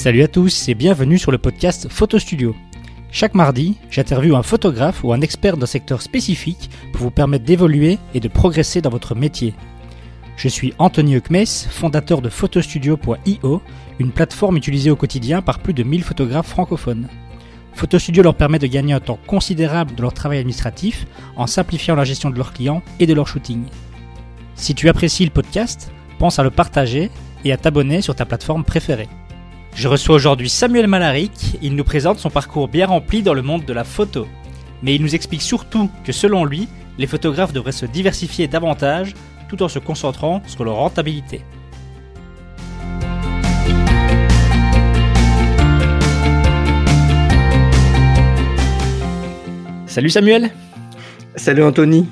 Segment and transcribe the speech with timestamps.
[0.00, 2.56] Salut à tous et bienvenue sur le podcast Photo Studio.
[3.12, 7.98] Chaque mardi, j'interviewe un photographe ou un expert d'un secteur spécifique pour vous permettre d'évoluer
[8.14, 9.52] et de progresser dans votre métier.
[10.38, 13.62] Je suis Anthony Eukmes, fondateur de photostudio.io,
[13.98, 17.06] une plateforme utilisée au quotidien par plus de 1000 photographes francophones.
[17.74, 22.04] Photostudio leur permet de gagner un temps considérable de leur travail administratif en simplifiant la
[22.04, 23.64] gestion de leurs clients et de leur shooting.
[24.54, 27.10] Si tu apprécies le podcast, pense à le partager
[27.44, 29.10] et à t'abonner sur ta plateforme préférée.
[29.74, 33.64] Je reçois aujourd'hui Samuel Malaric, il nous présente son parcours bien rempli dans le monde
[33.64, 34.26] de la photo.
[34.82, 39.14] Mais il nous explique surtout que selon lui, les photographes devraient se diversifier davantage
[39.48, 41.42] tout en se concentrant sur leur rentabilité.
[49.86, 50.50] Salut Samuel
[51.34, 52.06] Salut Anthony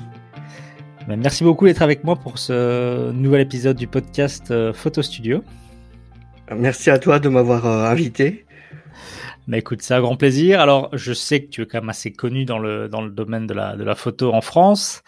[1.07, 5.43] Merci beaucoup d'être avec moi pour ce nouvel épisode du podcast euh, Photo Studio.
[6.55, 8.45] Merci à toi de m'avoir euh, invité.
[9.47, 10.59] Bah écoute, c'est un grand plaisir.
[10.59, 13.47] Alors, je sais que tu es quand même assez connu dans le, dans le domaine
[13.47, 15.01] de la, de la photo en France,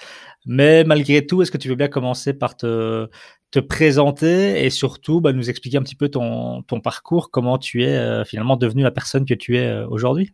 [0.46, 3.08] mais malgré tout, est-ce que tu veux bien commencer par te,
[3.52, 7.84] te présenter et surtout bah, nous expliquer un petit peu ton, ton parcours, comment tu
[7.84, 10.34] es euh, finalement devenu la personne que tu es euh, aujourd'hui?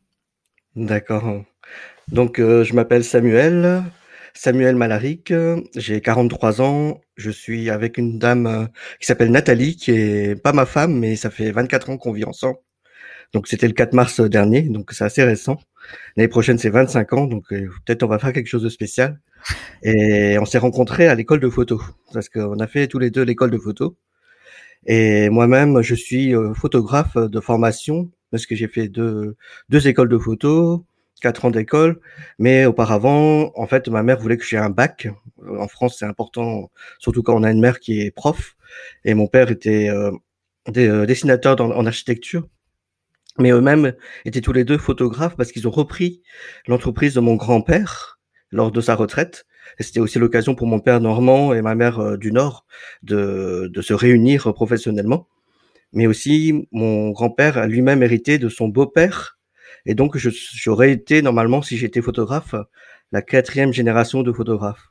[0.75, 1.43] D'accord.
[2.09, 3.83] Donc, je m'appelle Samuel,
[4.37, 5.33] Samuel Malaric,
[5.75, 8.65] j'ai 43 ans, je suis avec une dame euh,
[8.99, 12.23] qui s'appelle Nathalie, qui est pas ma femme, mais ça fait 24 ans qu'on vit
[12.23, 12.59] ensemble.
[13.33, 15.57] Donc c'était le 4 mars dernier, donc c'est assez récent.
[16.15, 19.19] L'année prochaine c'est 25 ans, donc euh, peut-être on va faire quelque chose de spécial.
[19.81, 21.81] Et on s'est rencontrés à l'école de photo,
[22.13, 23.97] parce qu'on a fait tous les deux l'école de photo.
[24.85, 29.35] Et moi-même, je suis euh, photographe de formation, parce que j'ai fait deux,
[29.69, 30.85] deux écoles de photo,
[31.21, 31.99] quatre ans d'école,
[32.39, 35.07] mais auparavant, en fait, ma mère voulait que j'ai un bac.
[35.43, 38.55] Euh, en France, c'est important, surtout quand on a une mère qui est prof,
[39.05, 40.11] et mon père était euh,
[40.77, 42.47] euh dessinateur en architecture.
[43.39, 43.93] Mais eux-mêmes
[44.25, 46.21] étaient tous les deux photographes parce qu'ils ont repris
[46.67, 48.19] l'entreprise de mon grand-père
[48.51, 49.45] lors de sa retraite.
[49.79, 52.65] Et c'était aussi l'occasion pour mon père normand et ma mère euh, du Nord
[53.03, 55.27] de, de se réunir professionnellement.
[55.93, 59.36] Mais aussi, mon grand-père a lui-même hérité de son beau-père,
[59.87, 62.53] et donc, j'aurais été normalement, si j'étais photographe,
[63.13, 64.89] la quatrième génération de photographes.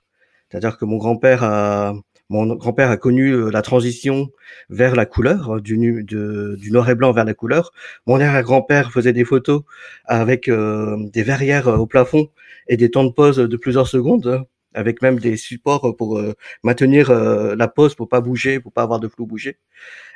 [0.48, 1.94] C'est-à-dire que mon grand-père a,
[2.30, 4.30] mon grand-père a connu euh, la transition
[4.70, 7.72] vers la couleur, du, du noir et blanc vers la couleur.
[8.06, 9.62] Mon arrière-grand-père faisait des photos
[10.06, 12.30] avec euh, des verrières au plafond
[12.66, 14.46] et des temps de pause de plusieurs secondes
[14.76, 18.82] avec même des supports pour euh, maintenir euh, la pose pour pas bouger, pour pas
[18.82, 19.58] avoir de flou bouger.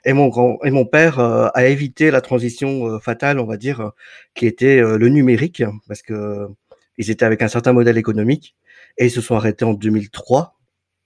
[0.05, 3.93] Et mon grand et mon père euh, a évité la transition fatale, on va dire,
[4.35, 6.47] qui était le numérique, parce que
[6.99, 8.57] ils étaient avec un certain modèle économique
[8.99, 10.59] et ils se sont arrêtés en 2003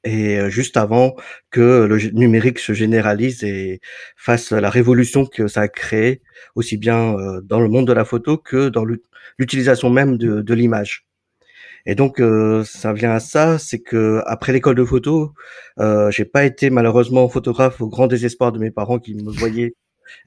[0.05, 1.17] et juste avant
[1.51, 3.81] que le numérique se généralise et
[4.17, 6.21] fasse la révolution que ça a créé
[6.57, 8.85] aussi bien dans le monde de la photo que dans
[9.39, 11.07] l'utilisation même de, de l'image.
[11.87, 15.33] Et donc euh, ça vient à ça, c'est que après l'école de photo,
[15.81, 19.75] euh, j'ai pas été malheureusement photographe au grand désespoir de mes parents qui me voyaient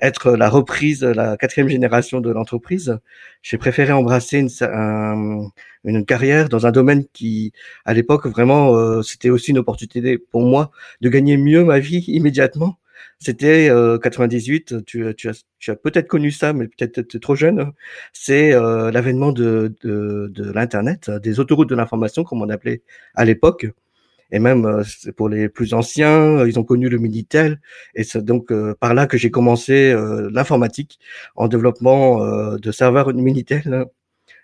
[0.02, 3.00] être la reprise, la quatrième génération de l'entreprise.
[3.42, 5.50] J'ai préféré embrasser une,
[5.84, 7.54] une, carrière dans un domaine qui,
[7.86, 12.04] à l'époque, vraiment, euh, c'était aussi une opportunité pour moi de gagner mieux ma vie
[12.08, 12.78] immédiatement
[13.20, 13.70] c'était
[14.02, 14.74] 98.
[14.74, 17.72] Euh, tu, tu as, tu as peut-être connu ça, mais peut-être trop jeune.
[18.14, 22.84] C'est euh, l'avènement de, de, de l'internet, des autoroutes de l'information, comme on appelait
[23.16, 23.68] à l'époque.
[24.32, 24.84] Et même euh,
[25.16, 27.60] pour les plus anciens, ils ont connu le Minitel.
[27.96, 29.96] Et c'est donc par là que j'ai commencé
[30.32, 31.00] l'informatique
[31.36, 33.86] en développement de serveurs Minitel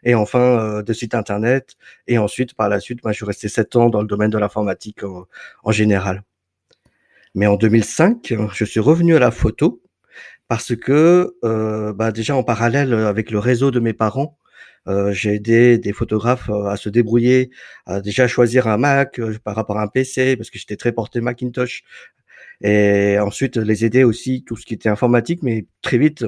[0.03, 1.75] et enfin de sites internet.
[2.07, 4.37] Et ensuite, par la suite, moi, je suis resté sept ans dans le domaine de
[4.37, 5.01] l'informatique
[5.63, 6.23] en général.
[7.35, 9.81] Mais en 2005, je suis revenu à la photo
[10.47, 14.37] parce que euh, bah déjà en parallèle avec le réseau de mes parents,
[14.87, 17.51] euh, j'ai aidé des photographes euh, à se débrouiller,
[17.85, 20.91] à déjà choisir un Mac euh, par rapport à un PC parce que j'étais très
[20.91, 21.83] porté Macintosh,
[22.61, 26.25] et ensuite les aider aussi tout ce qui était informatique, mais très vite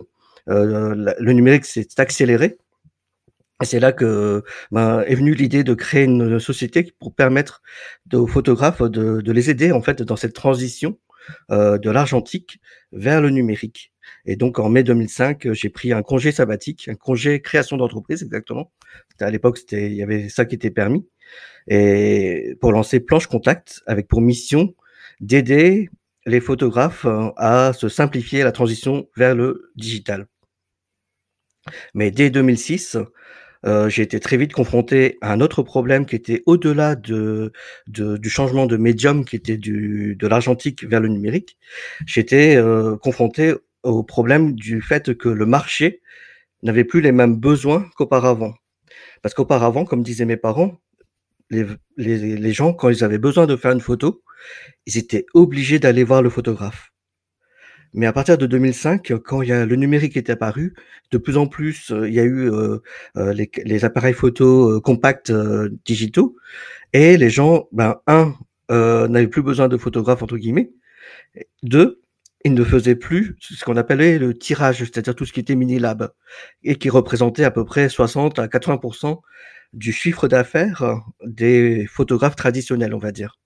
[0.47, 2.57] le numérique s'est accéléré
[3.63, 7.61] c'est là que ben, est venue l'idée de créer une société pour permettre
[8.13, 10.99] aux photographes de, de les aider en fait dans cette transition
[11.51, 12.59] euh, de l'argentique
[12.91, 13.93] vers le numérique.
[14.25, 18.71] Et donc en mai 2005, j'ai pris un congé sabbatique, un congé création d'entreprise exactement.
[19.19, 21.07] À l'époque, c'était il y avait ça qui était permis
[21.67, 24.75] et pour lancer Planche Contact avec pour mission
[25.19, 25.89] d'aider
[26.25, 30.27] les photographes euh, à se simplifier la transition vers le digital.
[31.93, 32.97] Mais dès 2006,
[33.65, 37.51] euh, j'ai été très vite confronté à un autre problème qui était au-delà de,
[37.87, 41.57] du changement de médium qui était de l'argentique vers le numérique.
[42.05, 46.01] J'étais euh, confronté au problème du fait que le marché
[46.63, 48.53] n'avait plus les mêmes besoins qu'auparavant.
[49.21, 50.79] Parce qu'auparavant, comme disaient mes parents,
[51.49, 51.65] les,
[51.97, 54.23] les, gens, quand ils avaient besoin de faire une photo,
[54.85, 56.91] ils étaient obligés d'aller voir le photographe.
[57.95, 60.73] Mais à partir de 2005, quand il y a le numérique est apparu,
[61.11, 62.79] de plus en plus, euh, il y a eu euh,
[63.15, 65.31] euh, les, les, appareils photo compacts
[65.85, 66.35] digitaux,
[66.91, 68.35] et les gens, ben un,
[68.69, 70.71] n'avaient plus besoin de photographes entre guillemets.
[71.63, 72.01] Deux,
[72.43, 75.79] ils ne faisaient plus ce qu'on appelait le tirage, c'est-à-dire tout ce qui était mini
[75.79, 76.11] lab,
[76.63, 79.21] et qui représentait à peu près 60 à 80%
[79.73, 83.37] du chiffre d'affaires des photographes traditionnels, on va dire.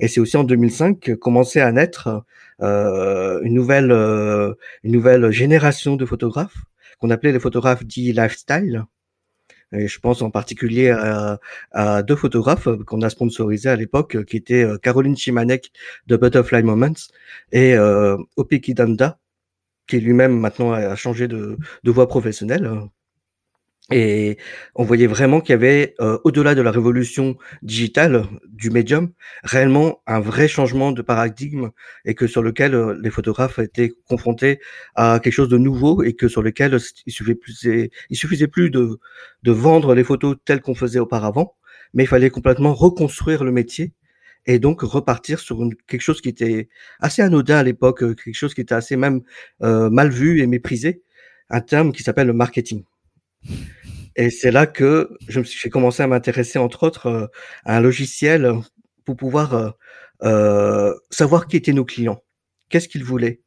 [0.00, 2.20] Et c'est aussi en 2005 que commençait à naître euh,
[2.60, 6.56] une nouvelle euh, une nouvelle génération de photographes
[6.98, 8.84] qu'on appelait les photographes dits lifestyle.
[9.72, 14.64] Et je pense en particulier à, deux photographes qu'on a sponsorisés à l'époque, qui étaient
[14.64, 15.72] euh, Caroline Chimanek
[16.06, 16.94] de Butterfly Moments
[17.52, 18.16] et euh,
[18.68, 19.18] Danda,
[19.86, 22.70] qui lui-même maintenant a changé de, de voie professionnelle,
[23.90, 24.36] et
[24.74, 29.12] on voyait vraiment qu'il y avait, euh, au-delà de la révolution digitale du médium,
[29.42, 31.70] réellement un vrai changement de paradigme
[32.04, 34.60] et que sur lequel euh, les photographes étaient confrontés
[34.94, 37.66] à quelque chose de nouveau et que sur lequel il suffisait plus,
[38.10, 38.98] il suffisait plus de,
[39.42, 41.56] de vendre les photos telles qu'on faisait auparavant,
[41.94, 43.94] mais il fallait complètement reconstruire le métier
[44.46, 46.68] et donc repartir sur quelque chose qui était
[47.00, 49.22] assez anodin à l'époque, quelque chose qui était assez même
[49.62, 51.02] euh, mal vu et méprisé,
[51.50, 52.84] un terme qui s'appelle le marketing.
[54.16, 57.26] Et c'est là que je j'ai commencé à m'intéresser, entre autres, euh,
[57.64, 58.52] à un logiciel
[59.04, 59.70] pour pouvoir euh,
[60.24, 62.20] euh, savoir qui étaient nos clients,
[62.68, 63.42] qu'est-ce qu'ils voulaient,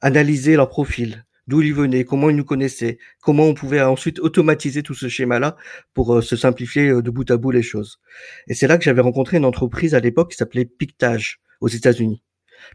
[0.00, 4.82] analyser leur profil, d'où ils venaient, comment ils nous connaissaient, comment on pouvait ensuite automatiser
[4.82, 5.56] tout ce schéma-là
[5.94, 8.00] pour se simplifier de bout à bout les choses.
[8.48, 12.22] Et c'est là que j'avais rencontré une entreprise à l'époque qui s'appelait Pictage aux États-Unis.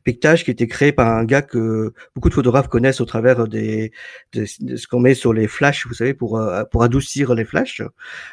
[0.03, 3.91] Pictage qui était créé par un gars que beaucoup de photographes connaissent au travers des
[4.33, 7.81] de, ce qu'on met sur les flashs, vous savez, pour euh, pour adoucir les flashs.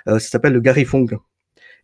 [0.09, 1.19] Euh, ça s'appelle le Gary Fong.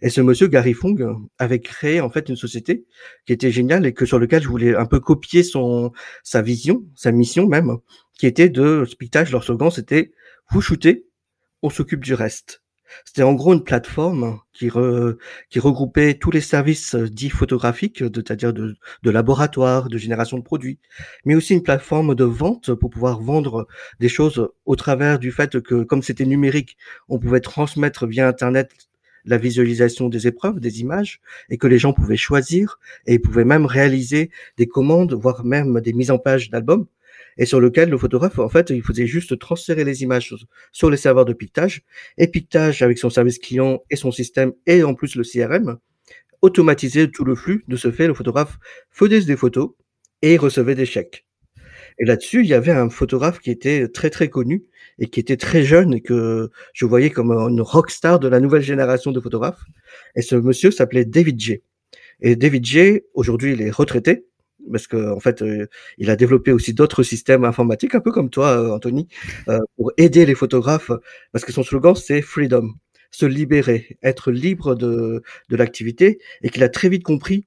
[0.02, 0.96] Et ce monsieur Gary Fong
[1.38, 2.84] avait créé en fait une société
[3.24, 5.92] qui était géniale et que sur lequel je voulais un peu copier son
[6.22, 7.78] sa vision, sa mission même,
[8.18, 9.32] qui était de Pictage.
[9.32, 10.12] Leur slogan c'était
[10.50, 11.06] vous shootez,
[11.62, 12.62] on s'occupe du reste.
[13.04, 18.76] C'était en gros une plateforme qui, regroupait tous les services euh, dits photographiques, c'est-à-dire de,
[19.02, 20.78] de laboratoire, de génération de produits,
[21.24, 23.66] mais aussi une plateforme de vente pour pouvoir vendre
[24.00, 26.76] des choses au travers du fait que, comme c'était numérique,
[27.08, 28.70] on pouvait transmettre via Internet
[29.26, 33.66] la visualisation des épreuves, des images, et que les gens pouvaient choisir, et pouvaient même
[33.66, 36.86] réaliser des commandes, voire même des mises en page d'albums
[37.38, 40.34] et sur lequel le photographe, en fait, il faisait juste transférer les images
[40.72, 41.82] sur, les serveurs de piquetage,
[42.18, 45.78] et piquetage avec son service client et son système, et en plus le CRM,
[46.42, 47.64] automatiser tout le flux.
[47.68, 48.58] De ce fait, le photographe
[48.90, 49.70] faisait des photos
[50.22, 51.26] et recevait des chèques.
[51.98, 54.64] Et là-dessus, il y avait un photographe qui était très très connu
[54.98, 58.62] et qui était très jeune et que je voyais comme une rockstar de la nouvelle
[58.62, 59.62] génération de photographes.
[60.14, 61.62] Et ce monsieur s'appelait David J.
[62.20, 64.26] Et David J, aujourd'hui, il est retraité,
[64.70, 65.66] parce que en fait, euh,
[65.98, 69.08] il a développé aussi d'autres systèmes informatiques, un peu comme toi, euh, Anthony,
[69.48, 70.90] euh, pour aider les photographes,
[71.32, 72.72] parce que son slogan c'est freedom,
[73.10, 77.46] se libérer, être libre de, de l'activité, et qu'il a très vite compris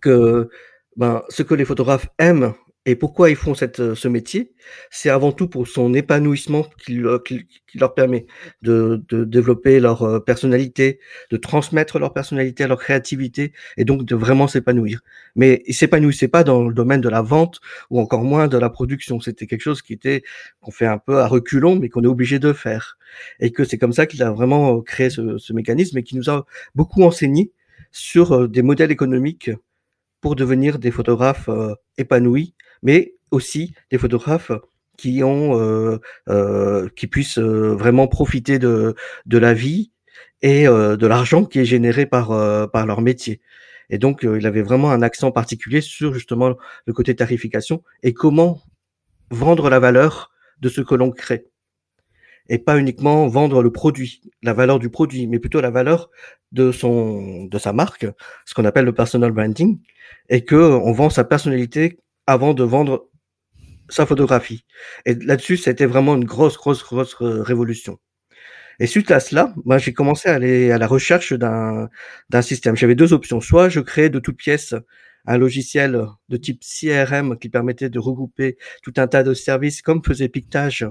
[0.00, 0.48] que
[0.96, 2.54] ben, ce que les photographes aiment
[2.84, 4.52] et pourquoi ils font cette, euh, ce métier?
[4.90, 8.26] C'est avant tout pour son épanouissement qui, leur permet
[8.62, 10.98] de, de, développer leur euh, personnalité,
[11.30, 15.00] de transmettre leur personnalité, leur créativité, et donc de vraiment s'épanouir.
[15.36, 17.60] Mais ils s'épanouissaient pas dans le domaine de la vente
[17.90, 19.20] ou encore moins de la production.
[19.20, 20.24] C'était quelque chose qui était
[20.60, 22.98] qu'on fait un peu à reculons, mais qu'on est obligé de faire.
[23.38, 26.30] Et que c'est comme ça qu'il a vraiment créé ce, ce mécanisme et qui nous
[26.30, 27.52] a beaucoup enseigné
[27.92, 29.52] sur euh, des modèles économiques
[30.20, 31.50] pour devenir des photographes
[31.98, 34.52] épanouis mais aussi des photographes
[34.96, 35.98] qui ont euh,
[36.28, 38.94] euh, qui puissent euh, vraiment profiter de
[39.26, 39.90] de la vie
[40.42, 43.40] et euh, de l'argent qui est généré par euh, par leur métier.
[43.90, 46.54] Et donc il avait vraiment un accent particulier sur justement
[46.86, 48.62] le côté tarification et comment
[49.30, 51.46] vendre la valeur de ce que l'on crée
[52.48, 56.10] et pas uniquement vendre le produit, la valeur du produit, mais plutôt la valeur
[56.52, 58.06] de son de sa marque,
[58.44, 59.78] ce qu'on appelle le personal branding,
[60.28, 63.08] et que on vend sa personnalité avant de vendre
[63.88, 64.64] sa photographie.
[65.06, 67.98] Et là-dessus, c'était vraiment une grosse, grosse, grosse révolution.
[68.80, 71.88] Et suite à cela, moi, j'ai commencé à aller à la recherche d'un,
[72.30, 72.76] d'un système.
[72.76, 73.40] J'avais deux options.
[73.40, 74.74] Soit je créais de toutes pièces
[75.26, 80.02] un logiciel de type CRM qui permettait de regrouper tout un tas de services comme
[80.04, 80.86] faisait Pictage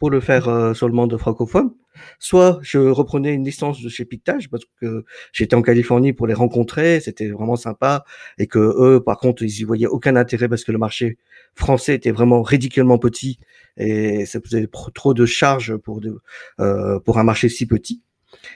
[0.00, 1.70] pour le faire euh, sur le monde francophone.
[2.18, 6.34] Soit je reprenais une licence de chez Pictage parce que j'étais en Californie pour les
[6.34, 8.04] rencontrer, c'était vraiment sympa
[8.38, 11.18] et que eux, par contre, ils y voyaient aucun intérêt parce que le marché
[11.54, 13.38] français était vraiment ridiculement petit
[13.76, 16.18] et ça faisait trop de charges pour de,
[16.60, 18.02] euh, pour un marché si petit.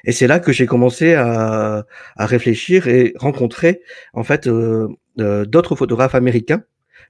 [0.05, 1.85] Et c'est là que j'ai commencé à,
[2.17, 3.83] réfléchir et rencontrer
[4.15, 6.63] en fait euh, d'autres photographes américains,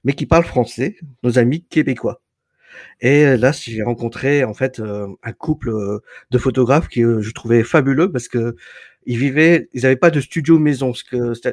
[0.03, 2.24] mais qui parlent français, nos amis québécois.
[3.01, 5.99] Et là, j'ai rencontré en fait euh, un couple euh,
[6.31, 8.55] de photographes qui je trouvais fabuleux parce que
[9.07, 10.91] ils vivaient, ils n'avaient pas de studio maison,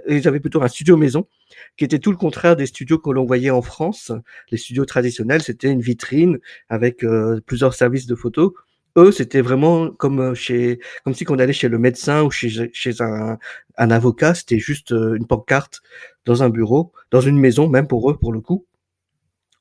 [0.08, 1.28] ils avaient plutôt un studio maison
[1.76, 4.10] qui était tout le contraire des studios que l'on voyait en France.
[4.50, 6.38] Les studios traditionnels, c'était une vitrine
[6.70, 7.04] avec
[7.44, 8.52] plusieurs services de photos
[8.96, 12.70] eux, c'était vraiment comme euh, chez, comme si on allait chez le médecin ou chez,
[13.00, 13.38] un,
[13.78, 14.34] un avocat.
[14.34, 15.82] C'était juste euh, une pancarte
[16.24, 18.66] dans un bureau, dans une maison, même pour eux, pour le coup.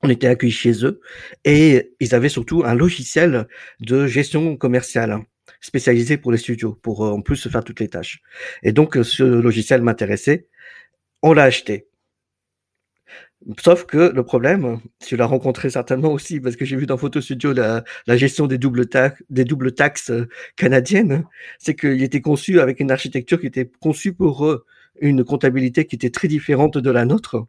[0.03, 0.99] On était accueillis chez eux
[1.45, 3.47] et ils avaient surtout un logiciel
[3.79, 5.19] de gestion commerciale
[5.59, 8.21] spécialisé pour les studios, pour euh, en plus faire toutes les tâches.
[8.63, 10.47] Et donc, ce logiciel m'intéressait.
[11.21, 11.87] On l'a acheté.
[13.59, 17.21] Sauf que le problème, tu l'as rencontré certainement aussi, parce que j'ai vu dans Photo
[17.21, 21.25] Studio la, gestion des doubles, taxes, des doubles taxes euh, canadiennes,
[21.57, 24.63] c'est qu'il était conçu avec une architecture qui était conçue pour
[24.99, 27.47] une comptabilité qui était très différente de la nôtre.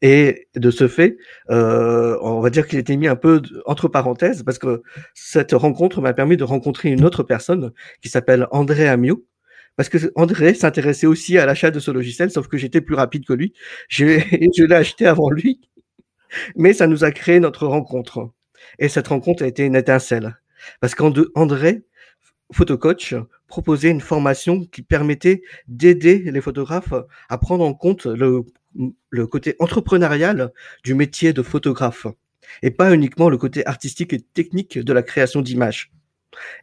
[0.00, 1.16] Et de ce fait,
[1.50, 4.82] euh, on va dire qu'il était mis un peu entre parenthèses, parce que
[5.14, 9.26] cette rencontre m'a permis de rencontrer une autre personne qui s'appelle André Amiot,
[9.76, 13.24] parce que André s'intéressait aussi à l'achat de ce logiciel, sauf que j'étais plus rapide
[13.24, 13.54] que lui.
[13.88, 14.04] Je,
[14.56, 15.60] je l'ai acheté avant lui,
[16.56, 18.30] mais ça nous a créé notre rencontre.
[18.78, 20.38] Et cette rencontre a été une étincelle,
[20.80, 21.82] parce qu'André,
[22.52, 23.14] photocoach,
[23.48, 26.94] proposait une formation qui permettait d'aider les photographes
[27.28, 30.52] à prendre en compte le, le côté entrepreneurial
[30.84, 32.06] du métier de photographe,
[32.62, 35.92] et pas uniquement le côté artistique et technique de la création d'images.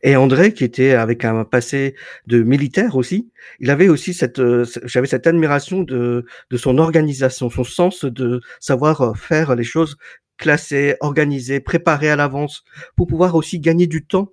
[0.03, 1.95] Et André, qui était avec un passé
[2.27, 7.49] de militaire aussi, il avait aussi cette, euh, j'avais cette admiration de, de son organisation,
[7.49, 9.97] son sens de savoir euh, faire les choses
[10.37, 12.63] classées, organisées, préparées à l'avance,
[12.95, 14.31] pour pouvoir aussi gagner du temps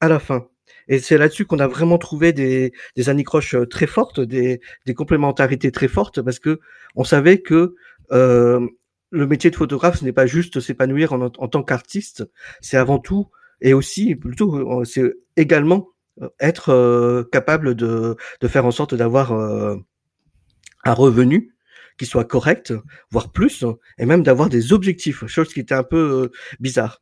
[0.00, 0.46] à la fin.
[0.92, 4.92] Et c'est là-dessus qu'on a vraiment trouvé des, des anicroches euh, très fortes, des, des
[4.92, 6.60] complémentarités très fortes, parce que
[6.96, 7.76] on savait que
[8.12, 8.60] euh,
[9.08, 12.28] le métier de photographe, ce n'est pas juste s'épanouir en, en tant qu'artiste,
[12.60, 13.28] c'est avant tout
[13.62, 15.88] et aussi plutôt euh, c'est également
[16.20, 21.54] euh, être euh, capable de, de faire en sorte d'avoir un revenu
[21.96, 22.74] qui soit correct,
[23.10, 23.64] voire plus,
[23.96, 26.30] et même d'avoir des objectifs, chose qui était un peu
[26.60, 27.00] bizarre.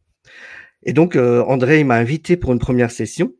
[0.84, 3.34] Et donc André m'a invité pour une première session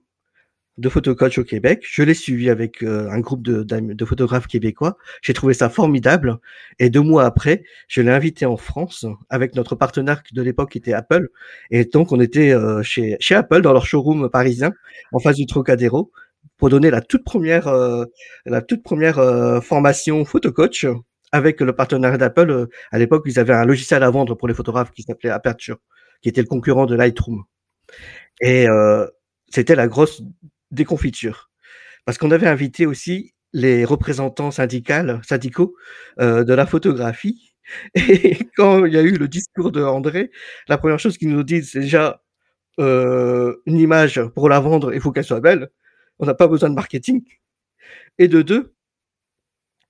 [0.81, 1.85] de photocoach au Québec.
[1.87, 4.97] Je l'ai suivi avec euh, un groupe de, de, photographes québécois.
[5.23, 6.39] J'ai trouvé ça formidable.
[6.79, 10.79] Et deux mois après, je l'ai invité en France avec notre partenaire de l'époque qui
[10.79, 11.29] était Apple.
[11.71, 14.73] Et donc, on était euh, chez, chez Apple dans leur showroom parisien,
[15.13, 16.11] en face du Trocadéro,
[16.57, 18.07] pour donner la toute première, euh,
[18.47, 20.87] la toute première formation photocoach
[21.31, 22.69] avec le partenaire d'Apple.
[22.91, 25.77] À l'époque, ils avaient un logiciel à vendre pour les photographes qui s'appelait Aperture,
[26.23, 27.45] qui était le concurrent de Lightroom.
[28.41, 28.67] Et
[29.51, 30.23] c'était la grosse
[30.71, 31.51] déconfiture.
[32.05, 35.75] Parce qu'on avait invité aussi les représentants syndicales, syndicaux
[36.21, 37.55] euh, de la photographie.
[37.95, 40.31] Et quand il y a eu le discours de André,
[40.69, 42.23] la première chose qu'ils nous disent, c'est déjà
[42.79, 45.71] euh, une image pour la vendre, il faut qu'elle soit belle.
[46.19, 47.23] On n'a pas besoin de marketing.
[48.19, 48.75] Et de deux,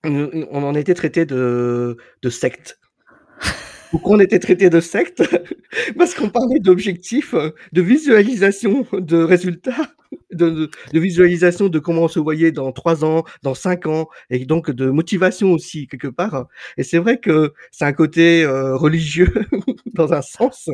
[0.04, 2.78] on en était traité de, de secte.
[3.90, 5.22] Pourquoi on était traité de secte
[5.98, 7.34] Parce qu'on parlait d'objectifs,
[7.72, 9.94] de visualisation de résultats
[10.32, 14.70] de, visualisation de comment on se voyait dans trois ans, dans cinq ans, et donc
[14.70, 16.46] de motivation aussi quelque part.
[16.76, 19.32] Et c'est vrai que c'est un côté euh, religieux
[19.94, 20.68] dans un sens,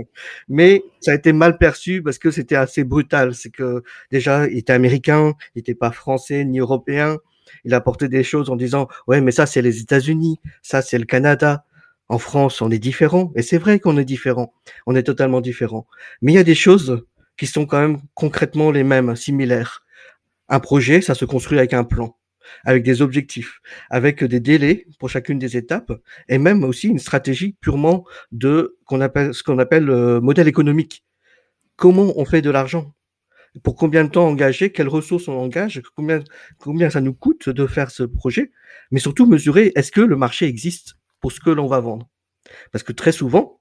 [0.49, 3.35] mais ça a été mal perçu parce que c'était assez brutal.
[3.35, 7.19] C'est que déjà, il était américain, il n'était pas français ni européen.
[7.64, 11.05] Il apportait des choses en disant ouais, mais ça c'est les États-Unis, ça c'est le
[11.05, 11.64] Canada.
[12.09, 14.55] En France, on est différent, et c'est vrai qu'on est différent.
[14.87, 15.88] On est totalement différent.
[16.23, 17.05] Mais il y a des choses
[17.37, 19.85] qui sont quand même concrètement les mêmes, similaires.
[20.49, 22.16] Un projet, ça se construit avec un plan,
[22.64, 25.93] avec des objectifs, avec des délais pour chacune des étapes,
[26.28, 31.05] et même aussi une stratégie purement de ce qu'on appelle le modèle économique.
[31.76, 32.95] Comment on fait de l'argent?
[33.62, 35.83] Pour combien de temps engager Quelles ressources on engage?
[36.59, 38.52] Combien ça nous coûte de faire ce projet?
[38.90, 42.09] Mais surtout mesurer est-ce que le marché existe pour ce que l'on va vendre?
[42.71, 43.61] Parce que très souvent,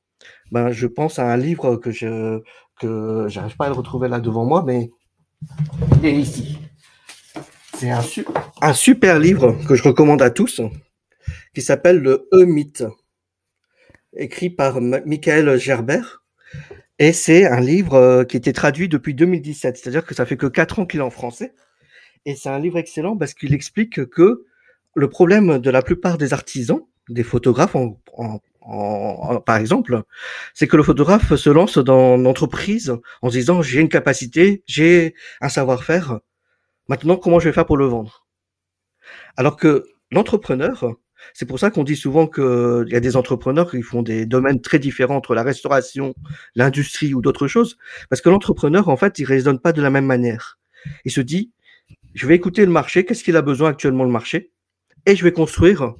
[0.52, 2.42] ben, je pense à un livre que je
[2.80, 4.92] que j'arrive pas à le retrouver là devant moi, mais
[6.00, 6.60] il est ici.
[7.74, 8.02] C'est un,
[8.62, 10.62] un super livre que je recommande à tous,
[11.54, 12.84] qui s'appelle le E-Mythe,
[14.16, 16.02] écrit par Michael Gerber.
[17.00, 20.48] Et c'est un livre euh, qui été traduit depuis 2017, c'est-à-dire que ça fait que
[20.48, 21.54] 4 ans qu'il est en français.
[22.26, 24.46] Et c'est un livre excellent parce qu'il explique que
[24.96, 28.00] le problème de la plupart des artisans, des photographes en,
[29.46, 30.04] par exemple,
[30.54, 35.14] c'est que le photographe se lance dans l'entreprise en se disant j'ai une capacité, j'ai
[35.42, 36.20] un savoir-faire,
[36.88, 38.26] maintenant comment je vais faire pour le vendre?
[39.38, 40.96] Alors que l'entrepreneur,
[41.34, 44.62] c'est pour ça qu'on dit souvent qu'il y a des entrepreneurs qui font des domaines
[44.62, 46.16] très différents entre la restauration,
[46.56, 47.78] l'industrie ou d'autres choses,
[48.10, 50.60] parce que l'entrepreneur, en fait, il raisonne pas de la même manière.
[51.04, 51.52] Il se dit,
[52.14, 54.52] je vais écouter le marché, qu'est-ce qu'il a besoin actuellement le marché,
[55.06, 55.96] et je vais construire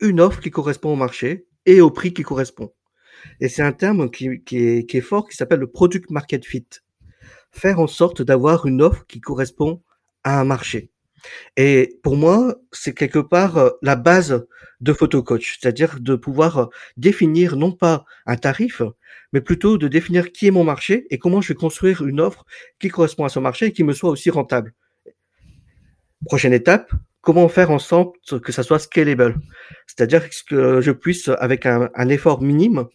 [0.00, 2.72] une offre qui correspond au marché et au prix qui correspond.
[3.40, 6.66] Et c'est un terme qui, est fort, qui s'appelle le product market fit.
[7.50, 9.82] Faire en sorte d'avoir une offre qui correspond
[10.24, 10.90] à un marché.
[11.56, 14.46] Et pour moi, c'est quelque part euh, la base
[14.80, 18.82] de PhotoCoach, c'est-à-dire de pouvoir euh, définir non pas un tarif,
[19.32, 22.44] mais plutôt de définir qui est mon marché et comment je vais construire une offre
[22.78, 24.72] qui correspond à ce marché et qui me soit aussi rentable.
[26.26, 26.92] Prochaine étape,
[27.26, 29.34] comment faire en sorte que ça soit scalable,
[29.88, 32.86] c'est-à-dire que je puisse, avec un, effort minime,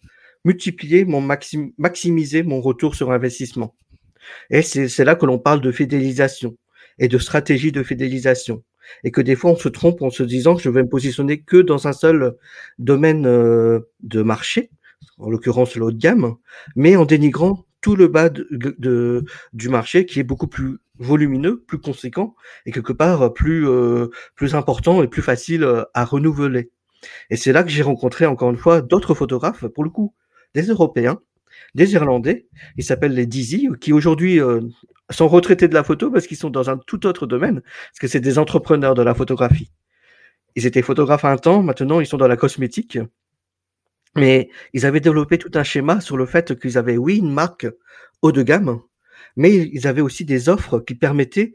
[0.46, 3.76] multiplier mon maxim, maximiser mon retour sur investissement.
[4.48, 6.56] Et c'est là que l'on parle de fidélisation
[6.98, 8.64] et de stratégie de fidélisation.
[9.04, 11.42] Et que des fois, on se trompe en se disant que je vais me positionner
[11.42, 12.34] que dans un seul
[12.78, 14.70] domaine euh, de marché,
[15.18, 16.36] en l'occurrence le haut de gamme,
[16.74, 21.78] mais en dénigrant tout le bas de, du marché qui est beaucoup plus volumineux, plus
[21.78, 22.34] conséquent
[22.66, 26.70] et quelque part plus euh, plus important et plus facile euh, à renouveler.
[27.30, 30.14] Et c'est là que j'ai rencontré encore une fois d'autres photographes, pour le coup
[30.54, 31.18] des Européens,
[31.74, 34.60] des Irlandais, ils s'appellent les Dizzy, qui aujourd'hui euh,
[35.10, 38.08] sont retraités de la photo parce qu'ils sont dans un tout autre domaine, parce que
[38.08, 39.72] c'est des entrepreneurs de la photographie.
[40.54, 42.98] Ils étaient photographes un temps, maintenant ils sont dans la cosmétique.
[44.14, 47.66] Mais ils avaient développé tout un schéma sur le fait qu'ils avaient, oui, une marque
[48.20, 48.80] haut de gamme,
[49.36, 51.52] mais ils avaient aussi des offres qui permettaient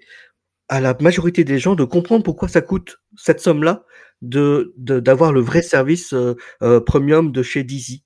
[0.70, 3.86] à la majorité des gens de comprendre pourquoi ça coûte cette somme-là
[4.22, 8.04] de d'avoir le vrai service euh, euh, premium de chez Dizzy.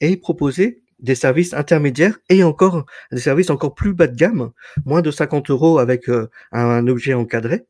[0.00, 4.52] Et ils proposaient des services intermédiaires et encore des services encore plus bas de gamme,
[4.84, 7.66] moins de 50 euros avec euh, un, objet encadré,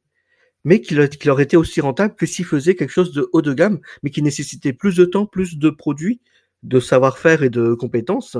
[0.64, 3.54] mais qui, qui, leur était aussi rentable que s'ils faisaient quelque chose de haut de
[3.54, 6.20] gamme, mais qui nécessitait plus de temps, plus de produits,
[6.62, 8.36] de savoir-faire et de compétences,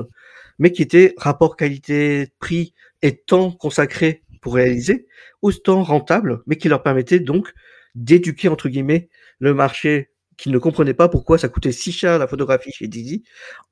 [0.59, 5.07] mais qui était rapport qualité-prix et temps consacré pour réaliser,
[5.43, 7.53] autant rentable, mais qui leur permettait donc
[7.93, 12.27] d'éduquer entre guillemets le marché qu'ils ne comprenaient pas pourquoi ça coûtait si cher la
[12.27, 13.23] photographie chez Didi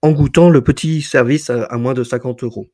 [0.03, 2.69] en goûtant le petit service à, moins de 50 euros.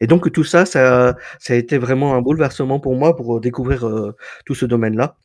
[0.00, 3.86] Et donc tout ça, ça, ça a été vraiment un bouleversement pour moi pour découvrir
[3.86, 4.16] euh,
[4.46, 5.16] tout ce domaine-là.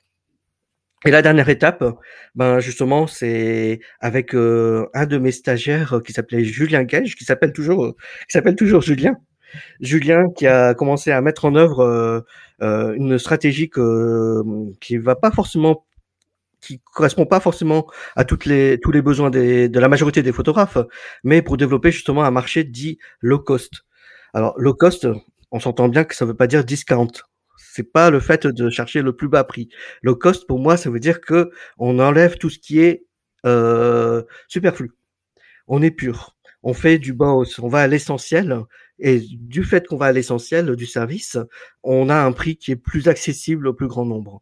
[1.05, 1.83] Et la dernière étape,
[2.35, 7.53] ben justement, c'est avec euh, un de mes stagiaires qui s'appelait Julien Gage, qui s'appelle
[7.53, 7.95] toujours,
[8.27, 9.17] qui s'appelle toujours Julien.
[9.79, 12.25] Julien qui a commencé à mettre en œuvre
[12.61, 14.43] euh, une stratégie que,
[14.79, 15.85] qui va pas forcément
[16.61, 20.77] qui correspond pas forcément à les tous les besoins de la majorité des photographes,
[21.23, 23.85] mais pour développer justement un marché dit low cost.
[24.33, 25.07] Alors low cost,
[25.51, 27.11] on s'entend bien que ça veut pas dire discount.
[27.57, 29.69] C'est pas le fait de chercher le plus bas prix.
[30.01, 33.05] Low cost pour moi, ça veut dire que on enlève tout ce qui est
[33.45, 34.91] euh, superflu.
[35.67, 36.35] On est pur.
[36.61, 38.63] On fait du bas on va à l'essentiel
[38.99, 41.37] et du fait qu'on va à l'essentiel du service,
[41.83, 44.41] on a un prix qui est plus accessible au plus grand nombre.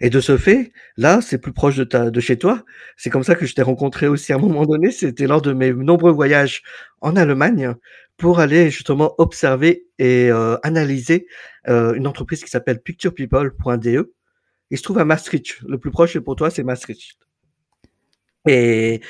[0.00, 2.64] Et de ce fait, là, c'est plus proche de, ta, de chez toi.
[2.96, 4.90] C'est comme ça que je t'ai rencontré aussi à un moment donné.
[4.90, 6.62] C'était lors de mes nombreux voyages
[7.00, 7.74] en Allemagne
[8.16, 11.26] pour aller justement observer et euh, analyser
[11.68, 14.12] euh, une entreprise qui s'appelle picturepeople.de.
[14.70, 15.58] Il se trouve à Maastricht.
[15.66, 17.18] Le plus proche pour toi, c'est Maastricht.
[18.48, 19.00] Et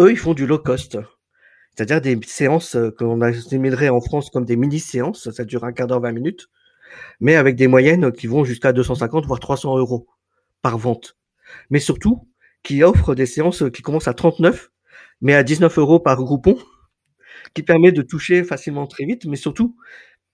[0.00, 0.98] eux, ils font du low cost.
[1.78, 5.30] C'est-à-dire des séances euh, qu'on assimilerait en France comme des mini-séances.
[5.30, 6.48] Ça dure un quart d'heure, 20 minutes
[7.20, 10.06] mais avec des moyennes qui vont jusqu'à 250 voire 300 euros
[10.62, 11.16] par vente.
[11.70, 12.28] Mais surtout,
[12.62, 14.70] qui offre des séances qui commencent à 39,
[15.20, 16.58] mais à 19 euros par groupon,
[17.54, 19.76] qui permet de toucher facilement très vite, mais surtout,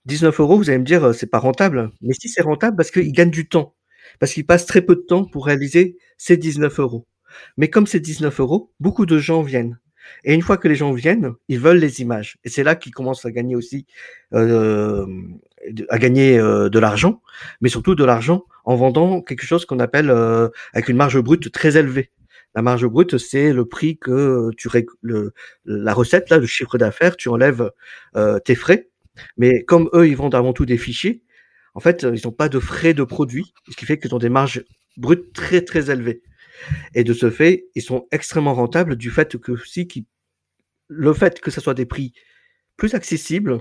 [0.07, 1.91] 19 euros, vous allez me dire, c'est pas rentable.
[2.03, 3.75] Mais si c'est rentable, parce qu'ils gagnent du temps.
[4.21, 7.07] Parce qu'ils passent très peu de temps pour réaliser ces 19 euros.
[7.57, 9.79] Mais comme c'est 19 euros, beaucoup de gens viennent.
[10.25, 12.39] Et une fois que les gens viennent, ils veulent les images.
[12.45, 13.87] Et c'est là qu'ils commencent à gagner aussi,
[14.33, 15.07] euh,
[15.89, 17.23] à gagner euh, de l'argent,
[17.61, 21.51] mais surtout de l'argent en vendant quelque chose qu'on appelle euh, avec une marge brute
[21.53, 22.11] très élevée.
[22.55, 24.69] La marge brute, c'est le prix que tu
[25.03, 25.33] le,
[25.65, 27.69] la recette là, le chiffre d'affaires, tu enlèves
[28.45, 28.91] tes frais.
[29.37, 31.25] Mais comme eux, ils vendent avant tout des fichiers,
[31.75, 34.29] en fait, ils n'ont pas de frais de produit, ce qui fait qu'ils ont des
[34.29, 34.65] marges
[34.97, 36.23] brutes très très élevées.
[36.95, 40.07] Et de ce fait, ils sont extrêmement rentables du fait que si qui,
[40.89, 42.13] le fait que ce soit des prix
[42.77, 43.61] plus accessible,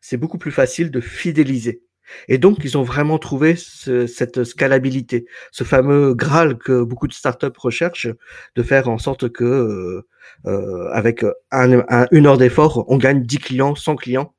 [0.00, 1.82] c'est beaucoup plus facile de fidéliser.
[2.28, 7.56] Et donc, ils ont vraiment trouvé cette scalabilité, ce fameux Graal que beaucoup de startups
[7.56, 8.08] recherchent,
[8.56, 10.06] de faire en sorte que, euh,
[10.46, 14.34] euh avec un, une heure d'effort, on gagne 10 clients, 100 clients,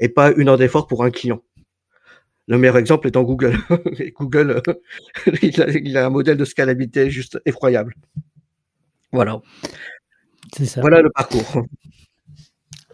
[0.00, 1.42] et pas une heure d'effort pour un client.
[2.48, 3.58] Le meilleur exemple étant Google.
[4.18, 4.62] Google,
[5.42, 7.94] il, a, il, a, un modèle de scalabilité juste effroyable.
[9.12, 9.40] Voilà.
[10.58, 10.80] Ça.
[10.80, 11.66] Voilà le parcours.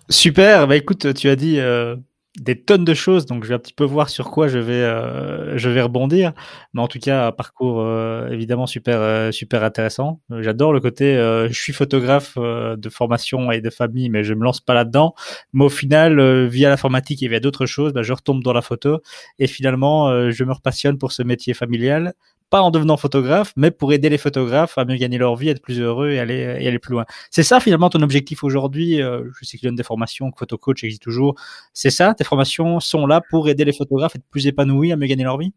[0.08, 0.66] Super.
[0.66, 1.96] Bah écoute, tu as dit euh,
[2.40, 4.72] des tonnes de choses, donc je vais un petit peu voir sur quoi je vais
[4.72, 6.32] euh, je vais rebondir.
[6.72, 10.20] Mais en tout cas, un parcours euh, évidemment super euh, super intéressant.
[10.40, 14.60] J'adore le côté je suis photographe de formation et de famille, mais je me lance
[14.60, 15.14] pas là-dedans.
[15.52, 19.00] Mais au final, via l'informatique et via d'autres choses, bah, je retombe dans la photo
[19.38, 22.14] et finalement je me repassionne pour ce métier familial
[22.50, 25.62] pas en devenant photographe, mais pour aider les photographes à mieux gagner leur vie, être
[25.62, 27.04] plus heureux et aller, et aller plus loin.
[27.30, 29.02] C'est ça finalement ton objectif aujourd'hui.
[29.02, 31.34] Euh, je sais que tu donnes des formations, que Photo Coach existe toujours.
[31.72, 34.96] C'est ça, tes formations sont là pour aider les photographes à être plus épanouis, à
[34.96, 35.52] mieux gagner leur vie?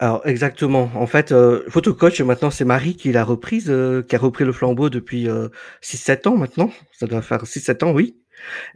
[0.00, 0.90] Alors exactement.
[0.94, 4.44] En fait, euh, Photo Coach, maintenant c'est Marie qui l'a reprise, euh, qui a repris
[4.44, 5.48] le flambeau depuis euh,
[5.82, 6.70] 6-7 ans maintenant.
[6.92, 8.16] Ça doit faire 6-7 ans, oui.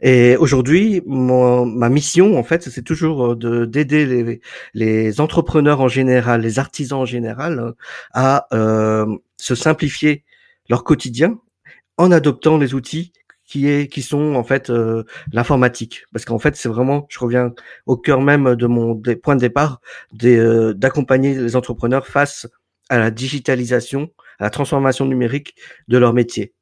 [0.01, 4.41] Et aujourd'hui, ma mission, en fait, c'est toujours euh, de d'aider
[4.73, 7.71] les, entrepreneurs en général, les artisans en général, euh,
[8.13, 9.05] à euh,
[9.37, 10.23] se simplifier
[10.69, 11.39] leur quotidien
[11.97, 13.13] en adoptant les outils
[13.45, 14.71] qui sont en fait
[15.31, 16.05] l'informatique.
[16.11, 17.53] Parce qu'en fait c'est vraiment je reviens
[17.85, 19.79] au cœur même de mon des points de départ
[20.11, 22.47] d'accompagner les entrepreneurs face
[22.89, 25.55] à la digitalisation à la transformation numérique
[25.87, 26.53] de leur métier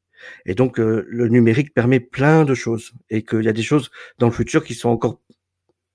[0.46, 3.92] et donc, euh, le numérique permet plein de choses et qu'il y a des choses
[4.18, 5.22] dans le futur qui sont encore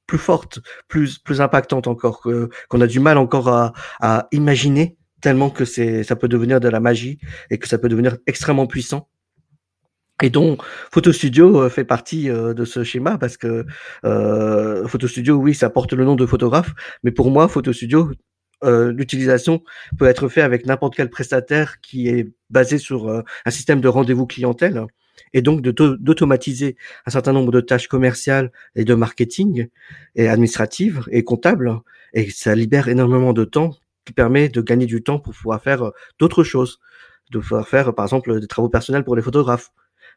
[0.07, 2.23] plus fortes, plus plus impactantes encore,
[2.69, 6.69] qu'on a du mal encore à, à imaginer tellement que c'est ça peut devenir de
[6.69, 7.19] la magie
[7.51, 9.09] et que ça peut devenir extrêmement puissant.
[10.23, 13.67] Et donc, Photo Studio euh, fait partie euh, de ce schéma parce que
[14.05, 18.11] euh, Photo Studio, oui, ça porte le nom de photographe, mais pour moi, Photo Studio,
[18.65, 19.63] euh, l'utilisation
[19.99, 23.89] peut être faite avec n'importe quel prestataire qui est basé sur euh, un système de
[23.89, 24.87] rendez-vous clientèle
[25.33, 29.69] et donc d'automatiser un certain nombre de tâches commerciales et de marketing
[30.15, 31.81] et administratives et comptables.
[32.15, 35.83] Et ça libère énormément de temps qui permet de gagner du temps pour pouvoir faire
[35.83, 36.81] euh, d'autres choses,
[37.31, 39.71] de pouvoir faire par exemple des travaux personnels pour les photographes,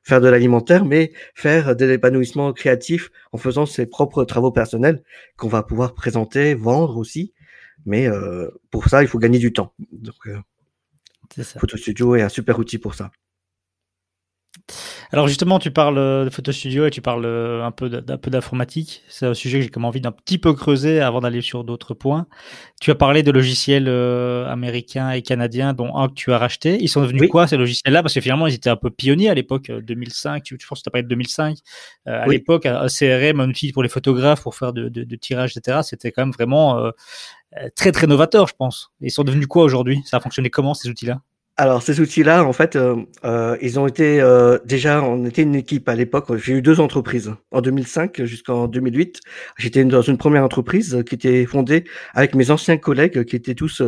[0.04, 5.04] faire de l'alimentaire, mais faire de l'épanouissement créatif en faisant ses propres travaux personnels
[5.36, 7.34] qu'on va pouvoir présenter, vendre aussi
[7.90, 9.74] mais euh, pour ça, il faut gagner du temps.
[9.92, 10.38] Donc, euh,
[11.44, 13.12] Photo Studio est un super outil pour ça.
[15.12, 19.04] Alors justement, tu parles de Photo Studio et tu parles un peu d'un peu d'informatique.
[19.08, 21.96] C'est un sujet que j'ai comme envie d'un petit peu creuser avant d'aller sur d'autres
[21.96, 22.28] points.
[22.80, 26.78] Tu as parlé de logiciels euh, américains et canadiens, dont un que tu as racheté.
[26.80, 28.04] Ils sont devenus quoi ces logiciels-là?
[28.04, 30.44] Parce que finalement, ils étaient un peu pionniers à l'époque 2005.
[30.46, 31.58] Je pense que tu as parlé de 2005.
[32.06, 35.58] à l'époque, un CRM, un outil pour les photographes pour faire de, de, de tirage,
[35.58, 35.80] etc.
[35.84, 36.92] C'était quand même vraiment euh,
[37.76, 38.92] très très novateur, je pense.
[39.02, 40.02] Ils sont devenus quoi aujourd'hui?
[40.06, 41.22] Ça a fonctionné comment ces outils-là?
[41.60, 45.56] Alors ces outils-là, en fait, euh, euh, ils ont été euh, déjà, on était une
[45.56, 46.34] équipe à l'époque.
[46.38, 49.20] J'ai eu deux entreprises en 2005 jusqu'en 2008.
[49.58, 51.84] J'étais dans une première entreprise qui était fondée
[52.14, 53.84] avec mes anciens collègues qui étaient tous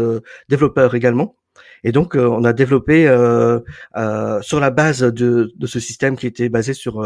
[0.50, 1.38] développeurs également.
[1.86, 3.06] Et donc, on a développé
[4.42, 7.02] sur la base de, de, ce système qui était basé sur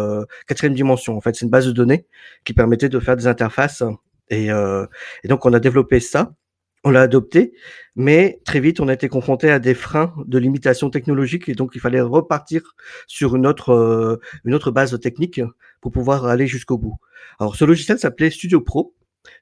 [0.48, 1.16] quatrième dimension.
[1.16, 2.08] En fait, c'est une base de données
[2.44, 3.84] qui permettait de faire des interfaces.
[4.32, 6.34] Et, et donc, on a développé ça
[6.86, 7.54] on l'a adopté,
[7.96, 11.72] mais très vite on a été confronté à des freins de limitation technologique et donc
[11.74, 12.76] il fallait repartir
[13.08, 15.42] sur une autre euh, une autre base technique
[15.82, 16.96] pour pouvoir aller jusqu'au bout.
[17.40, 18.94] Alors ce logiciel s'appelait Studio Pro.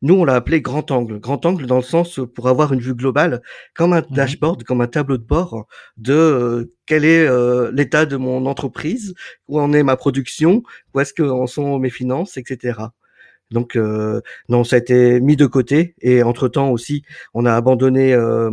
[0.01, 1.19] Nous on l'a appelé Grand Angle.
[1.19, 3.41] Grand Angle dans le sens pour avoir une vue globale,
[3.75, 8.05] comme un mmh dashboard, comme un tableau de bord de euh, quel est euh, l'état
[8.05, 9.13] de mon entreprise,
[9.49, 12.83] où en est ma production, où est-ce que en sont mes finances, etc.
[13.53, 17.53] Donc euh, non, ça a été mis de côté et entre temps aussi, on a
[17.53, 18.51] abandonné euh,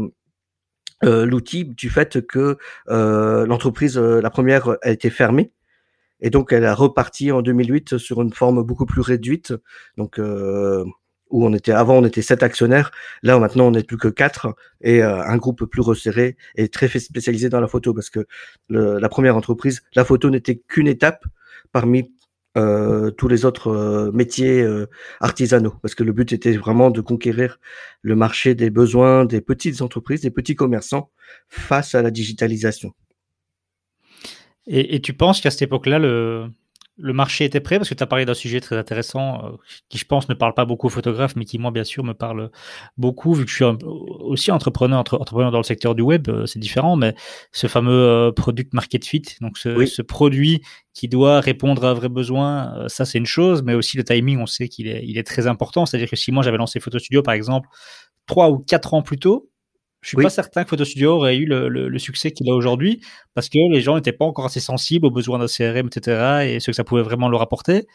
[1.03, 5.51] euh, l'outil du fait que l'entreprise, la première, a été fermée
[6.21, 9.55] et donc elle a reparti en 2008 sur une forme beaucoup plus réduite.
[9.97, 10.21] Donc
[11.33, 12.91] où on était avant on était sept actionnaires,
[13.23, 17.49] là maintenant on n'est plus que quatre et un groupe plus resserré et très spécialisé
[17.49, 18.27] dans la photo parce que
[18.69, 21.25] la première entreprise, la photo n'était qu'une étape
[21.73, 22.13] parmi
[22.57, 24.87] euh, tous les autres euh, métiers euh,
[25.21, 27.61] artisanaux, parce que le but était vraiment de conquérir
[28.03, 31.11] le marché des besoins des petites entreprises, des petits commerçants
[31.49, 32.93] face à la digitalisation.
[34.67, 36.49] Et, et tu penses qu'à cette époque-là, le,
[37.01, 39.51] le marché était prêt Parce que tu as parlé d'un sujet très intéressant euh,
[39.89, 42.15] qui, je pense, ne parle pas beaucoup aux photographes, mais qui, moi, bien sûr, me
[42.15, 42.51] parle
[42.97, 46.59] beaucoup, vu que je suis aussi entrepreneur, entrepreneur dans le secteur du web, euh, c'est
[46.59, 47.15] différent, mais
[47.53, 51.95] ce fameux euh, product market fit, donc ce, ce, produit qui doit répondre à un
[51.95, 55.19] vrai besoin, ça, c'est une chose, mais aussi le timing, on sait qu'il est, il
[55.19, 55.87] est très important.
[55.87, 57.69] C'est-à-dire que si moi, j'avais lancé Photo Studio, par exemple,
[58.27, 59.50] trois ou quatre ans plus tôt,
[60.01, 63.03] je suis pas certain que Photo Studio aurait eu le, le, succès qu'il a aujourd'hui
[63.35, 66.47] parce que les gens n'étaient pas encore assez sensibles aux besoins d'un CRM, etc.
[66.47, 67.87] et ce que ça pouvait vraiment leur apporter.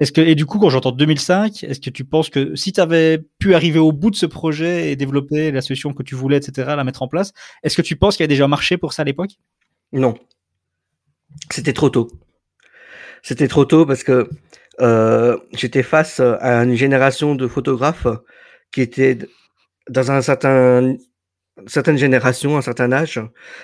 [0.00, 2.80] Est-ce que, et du coup, quand j'entends 2005, est-ce que tu penses que si tu
[2.80, 6.36] avais pu arriver au bout de ce projet et développer la solution que tu voulais,
[6.36, 7.32] etc., la mettre en place,
[7.64, 9.32] est-ce que tu penses qu'il y a déjà marché pour ça à l'époque?
[9.92, 10.14] Non.
[11.50, 12.08] C'était trop tôt.
[13.22, 14.30] C'était trop tôt parce que
[14.80, 18.06] euh, j'étais face à une génération de photographes
[18.70, 19.18] qui étaient
[19.90, 20.96] dans un certain
[21.66, 23.20] certaines générations, un certain âge,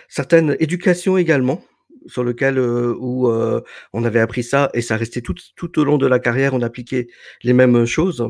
[0.09, 1.63] certaines éducations également,
[2.07, 3.61] sur lequel euh, où euh,
[3.93, 6.63] on avait appris ça et ça restait tout, tout au long de la carrière, on
[6.63, 7.09] appliquait
[7.43, 8.29] les mêmes choses.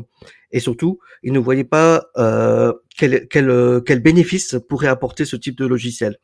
[0.51, 5.57] Et surtout ils ne voyaient pas euh, quel, quel, quel bénéfice pourrait apporter ce type
[5.57, 6.17] de logiciel.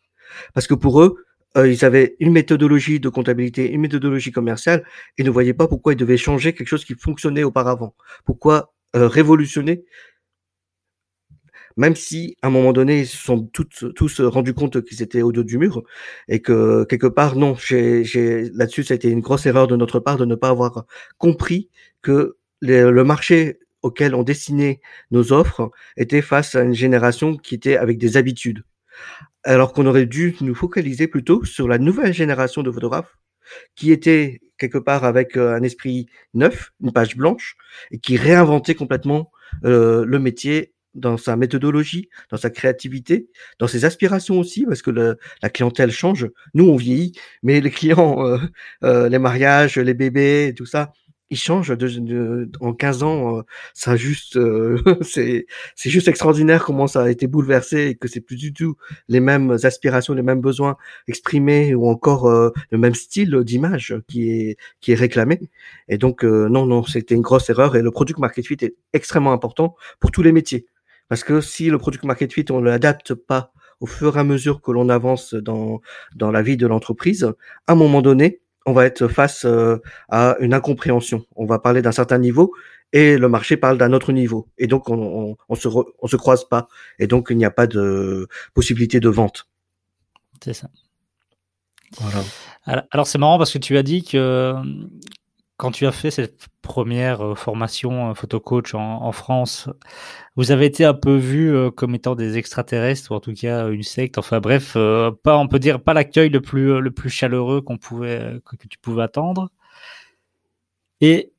[0.53, 1.17] Parce que pour eux
[1.57, 4.85] ils avaient une méthodologie de comptabilité, une méthodologie commerciale
[5.17, 9.83] et ne voyaient pas pourquoi ils devaient changer quelque chose qui fonctionnait auparavant, pourquoi révolutionner
[11.77, 15.31] même si à un moment donné ils se sont tous rendus compte qu'ils étaient au
[15.31, 15.83] dos du mur
[16.27, 20.17] et que quelque part non, là-dessus ça a été une grosse erreur de notre part
[20.17, 20.85] de ne pas avoir
[21.17, 21.69] compris
[22.01, 24.79] que le marché auquel on destinait
[25.09, 28.63] nos offres était face à une génération qui était avec des habitudes.
[29.43, 33.17] Alors qu'on aurait dû nous focaliser plutôt sur la nouvelle génération de photographes
[33.75, 37.55] qui était quelque part avec euh, un esprit neuf, une page blanche,
[37.91, 39.31] et qui réinventait complètement
[39.65, 44.91] euh, le métier dans sa méthodologie, dans sa créativité, dans ses aspirations aussi, parce que
[44.91, 46.29] le, la clientèle change.
[46.53, 48.37] Nous, on vieillit, mais les clients, euh,
[48.83, 50.91] euh, les mariages, les bébés, tout ça,
[51.29, 53.37] ils changent de, en 15 ans.
[53.37, 53.41] Euh,
[53.73, 54.37] ça juste,
[55.01, 58.75] c'est c'est juste extraordinaire comment ça a été bouleversé et que c'est plus du tout
[59.07, 60.75] les mêmes aspirations, les mêmes besoins
[61.07, 65.39] exprimés ou encore le même style d'image qui est qui est réclamé.
[65.87, 69.31] Et donc non non, c'était une grosse erreur et le product market fit est extrêmement
[69.31, 70.65] important pour tous les métiers.
[71.11, 74.23] Parce que si le product market fit, on ne l'adapte pas au fur et à
[74.23, 75.81] mesure que l'on avance dans,
[76.15, 77.25] dans la vie de l'entreprise,
[77.67, 79.75] à un moment donné, on va être face euh,
[80.07, 81.25] à une incompréhension.
[81.35, 82.53] On va parler d'un certain niveau
[82.93, 84.47] et le marché parle d'un autre niveau.
[84.57, 86.69] Et donc, on, on, se on se croise pas.
[86.97, 89.49] Et donc, il n'y a pas de possibilité de vente.
[90.41, 90.69] C'est ça.
[91.99, 92.23] Voilà.
[92.89, 94.53] Alors, c'est marrant parce que tu as dit que
[95.61, 99.69] quand tu as fait cette première euh, formation euh, photo coach en, France,
[100.35, 103.69] vous avez été un peu vu euh, comme étant des extraterrestres ou en tout cas
[103.69, 104.17] une secte.
[104.17, 108.39] Enfin bref, pas on peut dire pas l'accueil le plus le plus chaleureux qu'on pouvait
[108.43, 109.51] que, tu pouvais attendre.
[110.99, 111.31] Et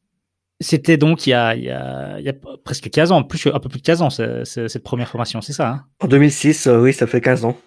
[0.61, 3.49] c'était donc il y, a, il, y a, il y a, presque 15 ans, plus
[3.49, 5.85] un peu plus de 15 ans, cette première formation, c'est ça hein?
[5.99, 7.59] En 2006, oui, ça fait 15 ans.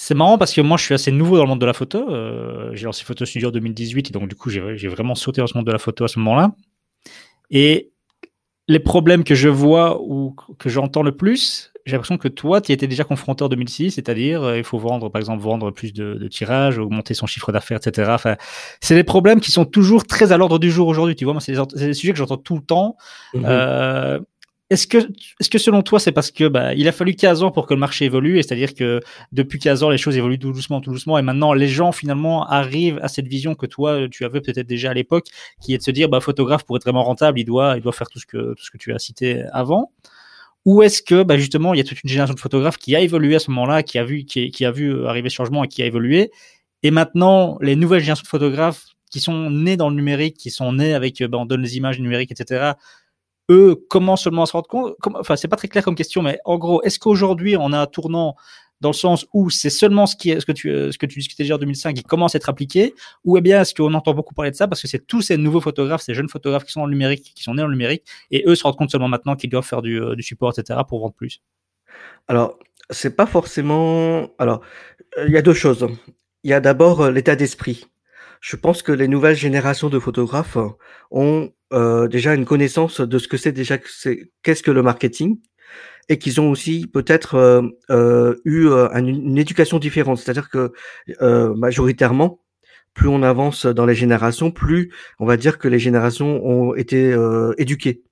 [0.00, 2.08] C'est marrant parce que moi, je suis assez nouveau dans le monde de la photo.
[2.08, 5.48] Euh, j'ai lancé Photo Studio en 2018 et donc du coup, j'ai vraiment sauté dans
[5.48, 6.52] ce monde de la photo à ce moment-là.
[7.50, 7.90] Et
[8.68, 12.70] les problèmes que je vois ou que j'entends le plus, j'ai l'impression que toi, tu
[12.70, 16.14] étais déjà confronté en 2006, c'est-à-dire euh, il faut vendre, par exemple, vendre plus de,
[16.14, 18.12] de tirages, augmenter son chiffre d'affaires, etc.
[18.14, 18.36] Enfin,
[18.80, 21.16] c'est des problèmes qui sont toujours très à l'ordre du jour aujourd'hui.
[21.16, 22.96] Tu vois, moi, c'est des, sujets que j'entends tout le temps.
[23.34, 23.42] Mm-hmm.
[23.46, 24.20] Euh,
[24.70, 24.98] est-ce que,
[25.40, 27.72] est-ce que selon toi, c'est parce que bah, il a fallu 15 ans pour que
[27.72, 29.00] le marché évolue, et c'est-à-dire que
[29.32, 32.46] depuis 15 ans, les choses évoluent tout doucement, tout doucement, et maintenant les gens finalement
[32.46, 35.28] arrivent à cette vision que toi tu avais peut-être déjà à l'époque,
[35.62, 37.92] qui est de se dire, bah, photographe pour être vraiment rentable, il doit, il doit
[37.92, 39.92] faire tout ce que tout ce que tu as cité avant.
[40.66, 43.00] Ou est-ce que bah, justement il y a toute une génération de photographes qui a
[43.00, 45.68] évolué à ce moment-là, qui a vu, qui, qui a vu arriver ce changement et
[45.68, 46.30] qui a évolué,
[46.82, 50.74] et maintenant les nouvelles générations de photographes qui sont nés dans le numérique, qui sont
[50.74, 52.72] nés avec, bah, on donne les images numériques, etc
[53.50, 56.58] eux comment seulement se rendre compte Enfin, c'est pas très clair comme question, mais en
[56.58, 58.36] gros, est-ce qu'aujourd'hui on a un tournant
[58.80, 61.18] dans le sens où c'est seulement ce qui est, ce que tu ce que tu
[61.18, 64.14] discutais déjà en 2005 qui commence à être appliqué, ou eh bien est-ce qu'on entend
[64.14, 66.72] beaucoup parler de ça parce que c'est tous ces nouveaux photographes, ces jeunes photographes qui
[66.72, 69.36] sont le numérique, qui sont nés le numérique, et eux se rendent compte seulement maintenant
[69.36, 70.80] qu'ils doivent faire du, euh, du support, etc.
[70.88, 71.42] pour vendre plus?
[72.28, 72.58] Alors,
[72.90, 74.28] c'est pas forcément.
[74.38, 74.60] Alors,
[75.26, 75.86] il y a deux choses.
[76.44, 77.86] Il y a d'abord euh, l'état d'esprit.
[78.40, 80.58] Je pense que les nouvelles générations de photographes
[81.10, 85.38] ont euh, déjà une connaissance de ce que c'est déjà qu'est-ce que le marketing
[86.08, 90.18] et qu'ils ont aussi peut-être euh, euh, eu une éducation différente.
[90.18, 90.72] C'est-à-dire que
[91.54, 92.40] majoritairement,
[92.94, 97.14] plus on avance dans les générations, plus on va dire que les générations ont été
[97.58, 98.02] éduquées.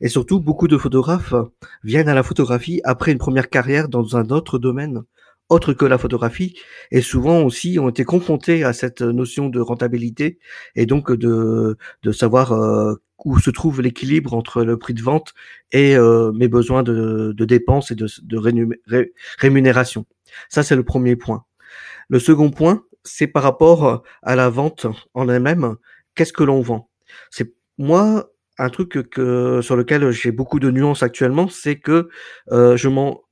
[0.00, 1.34] Et surtout, beaucoup de photographes
[1.82, 5.02] viennent à la photographie après une première carrière dans un autre domaine
[5.48, 6.58] autres que la photographie
[6.90, 10.38] et souvent aussi ont été confrontés à cette notion de rentabilité
[10.74, 15.34] et donc de, de savoir euh, où se trouve l'équilibre entre le prix de vente
[15.72, 18.74] et euh, mes besoins de, de, dépenses et de, de
[19.38, 20.06] rémunération.
[20.48, 21.44] Ça, c'est le premier point.
[22.08, 25.76] Le second point, c'est par rapport à la vente en elle-même.
[26.14, 26.90] Qu'est-ce que l'on vend?
[27.30, 32.08] C'est moi un truc que, sur lequel j'ai beaucoup de nuances actuellement, c'est que
[32.50, 33.22] euh, je m'en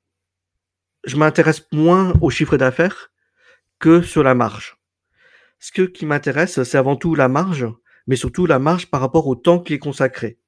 [1.06, 3.10] je m'intéresse moins au chiffre d'affaires
[3.78, 4.76] que sur la marge.
[5.58, 7.66] Ce qui m'intéresse, c'est avant tout la marge,
[8.06, 10.38] mais surtout la marge par rapport au temps qui est consacré.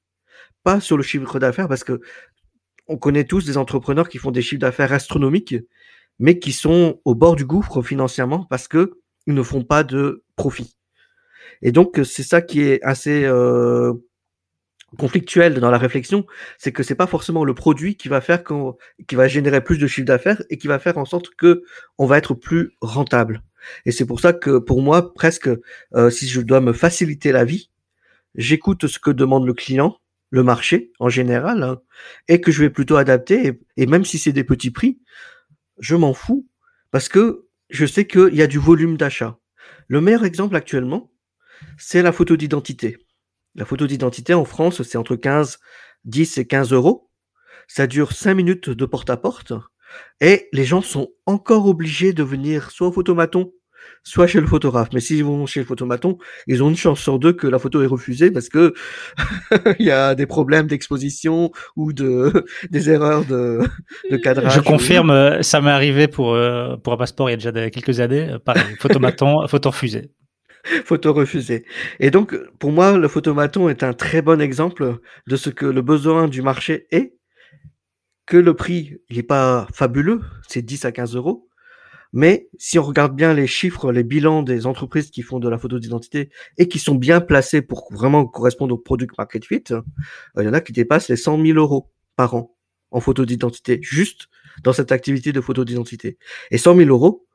[0.63, 2.01] Pas sur le chiffre d'affaires, parce que
[2.87, 5.55] on connaît tous des entrepreneurs qui font des chiffres d'affaires astronomiques,
[6.17, 10.23] mais qui sont au bord du gouffre financièrement parce que ils ne font pas de
[10.35, 10.75] profit.
[11.61, 13.93] Et donc c'est ça qui est assez euh,
[14.97, 16.25] conflictuel dans la réflexion,
[16.57, 19.77] c'est que c'est pas forcément le produit qui va faire qu'on, qui va générer plus
[19.77, 21.63] de chiffre d'affaires et qui va faire en sorte que
[21.97, 23.43] on va être plus rentable.
[23.85, 25.49] Et c'est pour ça que pour moi, presque,
[25.95, 27.69] euh, si je dois me faciliter la vie,
[28.35, 29.97] j'écoute ce que demande le client,
[30.31, 31.81] le marché en général, hein,
[32.27, 33.59] et que je vais plutôt adapter.
[33.77, 34.99] Et, même si c'est des petits prix,
[35.79, 36.47] je m'en fous
[36.91, 39.37] parce que je sais qu'il y a du volume d'achat.
[39.87, 41.11] Le meilleur exemple actuellement,
[41.77, 42.97] c'est la photo d'identité.
[43.55, 45.59] La photo d'identité en France, c'est entre 15,
[46.05, 47.09] 10 et 15 euros.
[47.67, 49.53] Ça dure 5 minutes de porte à porte.
[50.21, 53.51] Et les gens sont encore obligés de venir soit au photomaton,
[54.03, 54.89] soit chez le photographe.
[54.93, 57.81] Mais s'ils vont chez le photomaton, ils ont une chance sur deux que la photo
[57.81, 58.73] est refusée parce que
[59.79, 63.61] il y a des problèmes d'exposition ou de des erreurs de,
[64.11, 64.53] de cadrage.
[64.53, 67.99] Je confirme, ça m'est arrivé pour euh, pour un passeport il y a déjà quelques
[67.99, 68.35] années.
[68.45, 70.11] Pareil, photomaton, photo refusée.
[70.85, 71.65] photo refusée.
[71.99, 75.81] Et donc, pour moi, le photomaton est un très bon exemple de ce que le
[75.81, 77.15] besoin du marché est,
[78.25, 81.49] que le prix, il n'est pas fabuleux, c'est 10 à 15 euros,
[82.11, 85.57] mais si on regarde bien les chiffres, les bilans des entreprises qui font de la
[85.57, 89.81] photo d'identité et qui sont bien placées pour vraiment correspondre au product market fit, euh,
[90.37, 92.55] il y en a qui dépassent les 100 000 euros par an
[92.91, 94.27] en photo d'identité, juste
[94.63, 96.17] dans cette activité de photo d'identité.
[96.49, 97.27] Et 100 000 euros,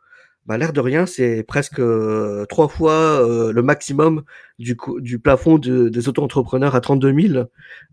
[0.47, 4.25] bah, l'air de rien, c'est presque euh, trois fois euh, le maximum
[4.59, 7.45] du, du plafond des auto-entrepreneurs à 32 000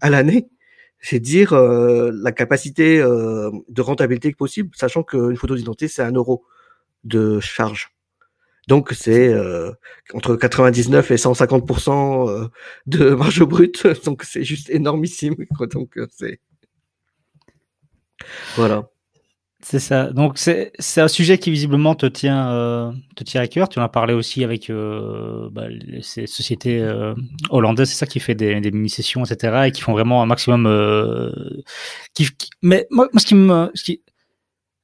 [0.02, 0.50] à l'année.
[1.00, 6.44] C'est dire euh, la capacité de rentabilité possible, sachant qu'une photo d'identité, c'est un euro
[7.04, 7.92] de charge.
[8.68, 9.34] Donc c'est
[10.14, 12.50] entre 99 et 150%
[12.86, 15.36] de marge brute, donc c'est juste énormissime.
[15.74, 16.40] Donc c'est
[18.56, 18.92] voilà.
[19.64, 20.12] C'est ça.
[20.12, 23.70] Donc c'est un sujet qui visiblement te tient euh, te tient à cœur.
[23.70, 25.66] Tu en as parlé aussi avec euh, bah,
[26.02, 27.14] ces sociétés euh,
[27.52, 29.68] hollandaises, c'est ça qui fait des, des mini sessions, etc.
[29.68, 30.66] et qui font vraiment un maximum.
[30.66, 31.32] Euh,
[32.16, 32.28] qui,
[32.64, 34.02] mais moi, ce qui me, ce qui,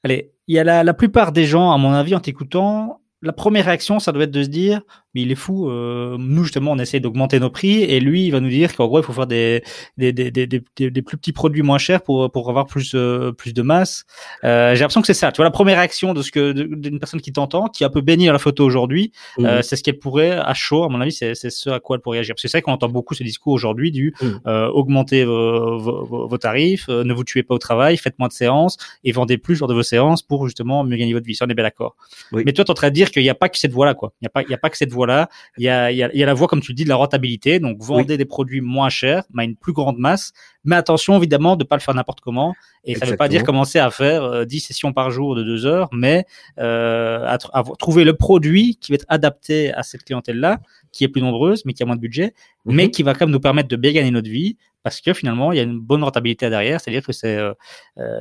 [0.04, 3.34] allez, il y a la, la plupart des gens, à mon avis, en t'écoutant, la
[3.34, 4.82] première réaction, ça doit être de se dire,
[5.18, 5.70] mais il est fou.
[5.70, 8.88] Euh, nous justement, on essaie d'augmenter nos prix, et lui, il va nous dire qu'en
[8.88, 9.64] gros, il faut faire des
[9.98, 13.54] des, des, des, des, plus petits produits moins chers pour pour avoir plus euh, plus
[13.54, 14.06] de masse.
[14.44, 15.32] Euh, J'ai l'impression que c'est ça.
[15.32, 17.90] Tu vois, la première réaction de ce que d'une personne qui t'entend, qui a un
[17.90, 19.62] peu béni dans la photo aujourd'hui, mmh.
[19.64, 22.02] c'est ce qu'elle pourrait à chaud, à mon avis, c'est c'est ce à quoi elle
[22.02, 22.36] pourrait réagir.
[22.36, 24.50] Parce que c'est vrai qu'on entend beaucoup ce discours aujourd'hui du mmh.
[24.74, 28.78] augmenter vos, vos, vos tarifs, ne vous tuez pas au travail, faites moins de séances
[29.04, 31.36] et vendez plus lors de vos séances pour justement mieux gagner votre vie.
[31.36, 31.96] Ça, on est bien d'accord.
[32.32, 32.44] Oui.
[32.46, 33.96] Mais toi, tu es en train de dire qu'il n'y a pas que cette voie-là,
[33.96, 34.14] quoi.
[34.22, 35.30] Il n'y a pas il y a pas que cette voie-là.
[35.58, 37.60] Il y a il y, a, la voie, comme tu le dis, de la rentabilité.
[37.60, 40.34] Donc, vendez des produits moins chers, mais à une plus grande masse.
[40.64, 42.54] Mais attention, évidemment, de pas le faire n'importe comment.
[42.84, 45.44] Et ça ne veut pas dire commencer à faire 10 euh, sessions par jour de
[45.44, 46.26] 2 heures, mais
[46.60, 47.38] euh, à,
[47.80, 50.60] trouver le produit qui va être adapté à cette clientèle-là,
[50.92, 52.34] qui est plus nombreuse, mais qui a moins de budget,
[52.66, 52.76] mhm.
[52.76, 55.52] mais qui va quand même nous permettre de bien gagner notre vie, parce que finalement,
[55.52, 57.54] il y a une bonne rentabilité derrière, c'est-à-dire que c'est, euh,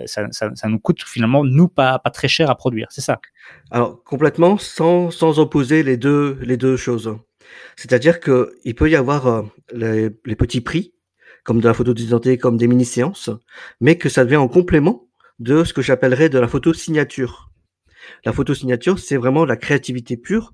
[0.06, 3.20] ça, ça, nous coûte finalement, nous, pas, pas très cher à produire, c'est ça
[3.70, 7.16] Alors, complètement, sans, sans opposer les deux, les deux choses.
[7.76, 10.92] C'est-à-dire qu'il peut y avoir euh, les, les, petits prix,
[11.44, 13.30] comme de la photo d'identité, comme des mini-séances,
[13.80, 15.06] mais que ça devient en complément
[15.38, 17.52] de ce que j'appellerais de la photo signature.
[18.24, 20.52] La photo signature, c'est vraiment la créativité pure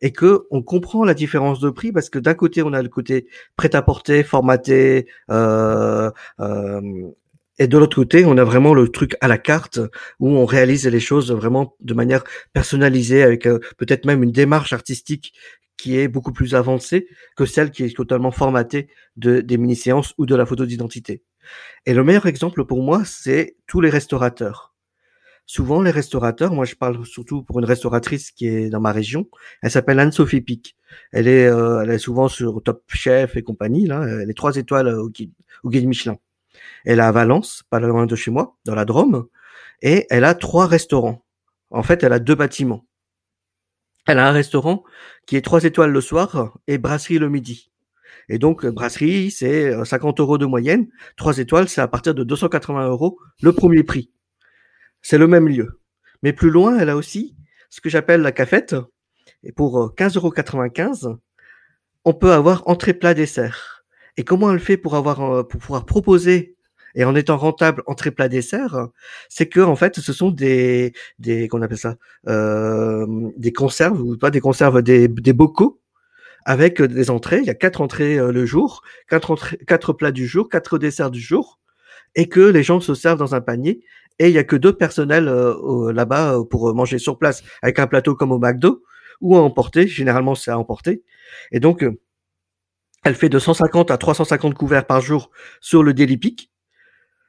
[0.00, 2.88] et que on comprend la différence de prix parce que d'un côté on a le
[2.88, 7.10] côté prêt-à-porter, formaté, euh, euh,
[7.58, 9.78] et de l'autre côté, on a vraiment le truc à la carte
[10.20, 14.72] où on réalise les choses vraiment de manière personnalisée avec euh, peut-être même une démarche
[14.72, 15.34] artistique
[15.76, 20.26] qui est beaucoup plus avancée que celle qui est totalement formatée de, des mini-séances ou
[20.26, 21.22] de la photo d'identité.
[21.86, 24.71] Et le meilleur exemple pour moi, c'est tous les restaurateurs.
[25.54, 29.28] Souvent, les restaurateurs, moi je parle surtout pour une restauratrice qui est dans ma région,
[29.60, 30.78] elle s'appelle Anne-Sophie Pic.
[31.12, 34.56] Elle est, euh, elle est souvent sur Top Chef et compagnie, là, elle est trois
[34.56, 36.16] étoiles au guide, au guide Michelin.
[36.86, 39.26] Elle est à Valence, pas loin de chez moi, dans la Drôme,
[39.82, 41.22] et elle a trois restaurants
[41.68, 42.86] En fait, elle a deux bâtiments.
[44.06, 44.84] Elle a un restaurant
[45.26, 47.70] qui est trois étoiles le soir et brasserie le midi.
[48.30, 50.88] Et donc, brasserie, c'est 50 euros de moyenne.
[51.18, 54.10] Trois étoiles, c'est à partir de 280 euros le premier prix.
[55.02, 55.80] C'est le même lieu.
[56.22, 57.36] Mais plus loin, elle a aussi
[57.70, 58.74] ce que j'appelle la cafette.
[59.42, 61.18] Et pour 15,95 euros,
[62.04, 63.84] on peut avoir entrée plat dessert.
[64.16, 66.56] Et comment elle fait pour avoir, pour pouvoir proposer
[66.94, 68.88] et en étant rentable entrée plat dessert,
[69.28, 71.96] c'est que en fait ce sont des des qu'on appelle ça
[72.28, 75.80] euh, des conserves ou pas des conserves des, bocaux
[76.44, 77.38] avec des entrées.
[77.38, 81.20] Il y a quatre entrées euh, le jour, quatre plats du jour, quatre desserts du
[81.20, 81.60] jour,
[82.14, 83.82] et que les gens se servent dans un panier.
[84.18, 87.86] Et il y a que deux personnels euh, là-bas pour manger sur place avec un
[87.86, 88.82] plateau comme au McDo
[89.20, 89.86] ou à emporter.
[89.86, 91.02] Généralement c'est à emporter.
[91.50, 91.84] Et donc
[93.04, 96.50] elle fait de 150 à 350 couverts par jour sur le Daily Peak.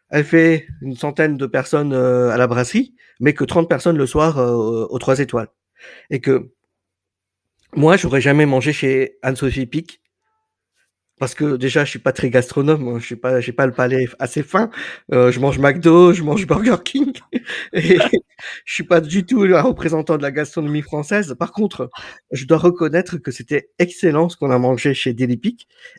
[0.09, 4.05] Elle fait une centaine de personnes euh, à la brasserie, mais que 30 personnes le
[4.05, 5.47] soir euh, aux trois étoiles.
[6.11, 6.51] Et que
[7.75, 10.03] moi, j'aurais jamais mangé chez Anne-Sophie Pic
[11.24, 12.99] parce que déjà, je suis pas très gastronome, hein.
[12.99, 14.69] je suis pas, pas le palais assez fin.
[15.13, 17.13] Euh, je mange McDo, je mange Burger King,
[17.71, 17.97] et
[18.65, 21.34] je suis pas du tout un représentant de la gastronomie française.
[21.39, 21.89] Par contre,
[22.34, 25.39] je dois reconnaître que c'était excellent ce qu'on a mangé chez Daily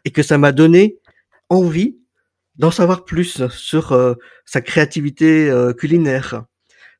[0.04, 0.98] et que ça m'a donné
[1.48, 1.96] envie
[2.56, 6.44] d'en savoir plus sur euh, sa créativité euh, culinaire.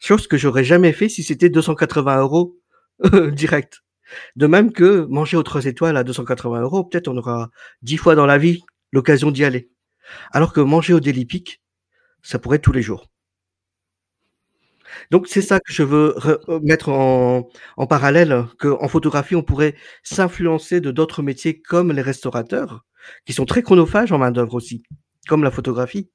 [0.01, 2.59] Chose que j'aurais jamais fait si c'était 280 euros
[3.33, 3.84] direct.
[4.37, 7.51] De même que manger aux trois étoiles à 280 euros, peut-être on aura
[7.83, 9.71] dix fois dans la vie l'occasion d'y aller.
[10.33, 11.27] Alors que manger au Daily
[12.23, 13.09] ça pourrait être tous les jours.
[15.11, 16.15] Donc c'est ça que je veux
[16.63, 22.85] mettre en, en parallèle, qu'en photographie, on pourrait s'influencer de d'autres métiers comme les restaurateurs,
[23.27, 24.85] qui sont très chronophages en main d'œuvre aussi
[25.29, 26.09] comme la photographie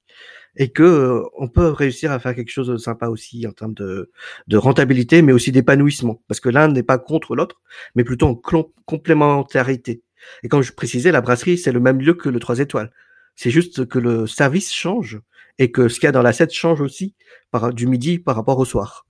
[0.56, 3.74] et que euh, on peut réussir à faire quelque chose de sympa aussi en termes
[3.74, 4.10] de,
[4.54, 7.62] rentabilité, mais aussi d'épanouissement, parce que l'un n'est pas contre l'autre,
[7.96, 8.36] mais plutôt en
[8.86, 10.02] complémentarité.
[10.44, 12.92] Et comme je précisais, la brasserie, c'est le même lieu que le 3 étoiles.
[13.36, 15.22] C'est juste que le service change
[15.60, 17.16] et que ce qu'il y a dans l'assiette change aussi
[17.74, 19.06] du midi par rapport au soir.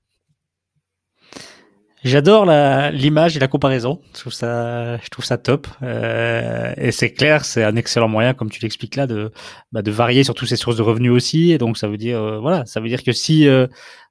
[2.04, 4.00] J'adore l'image et la comparaison.
[4.14, 5.68] Je trouve ça, je trouve ça top.
[5.84, 9.32] Euh, et c'est clair, c'est un excellent moyen, comme tu l'expliques là, de,
[9.74, 11.52] bah, de varier sur toutes ces sources de revenus aussi.
[11.52, 13.68] Et donc ça veut dire, euh, voilà, ça veut dire que si euh,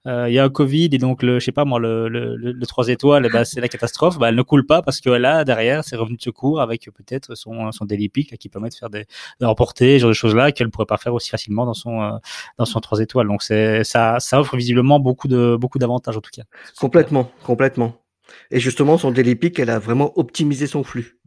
[0.07, 2.67] il y a un Covid et donc le, je sais pas moi, le, le, le
[2.67, 4.19] 3 étoiles, ben, c'est la catastrophe.
[4.19, 7.35] Bah, elle ne coule pas parce que là derrière, c'est revenus de secours avec peut-être
[7.35, 9.07] son son daily peak qui permet de faire des
[9.41, 12.01] de remporter ce genre de choses là qu'elle pourrait pas faire aussi facilement dans son
[12.03, 12.11] euh,
[12.59, 13.29] dans son 3 étoiles.
[13.29, 16.45] Donc c'est ça ça offre visiblement beaucoup de beaucoup d'avantages en tout cas.
[16.79, 17.95] Complètement, complètement.
[18.51, 21.19] Et justement, son daily peak, elle a vraiment optimisé son flux.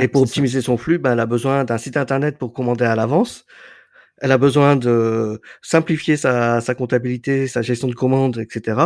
[0.00, 2.96] et pour optimiser son flux, ben, elle a besoin d'un site internet pour commander à
[2.96, 3.44] l'avance,
[4.22, 8.80] elle a besoin de simplifier sa, comptabilité, sa gestion de commandes, etc.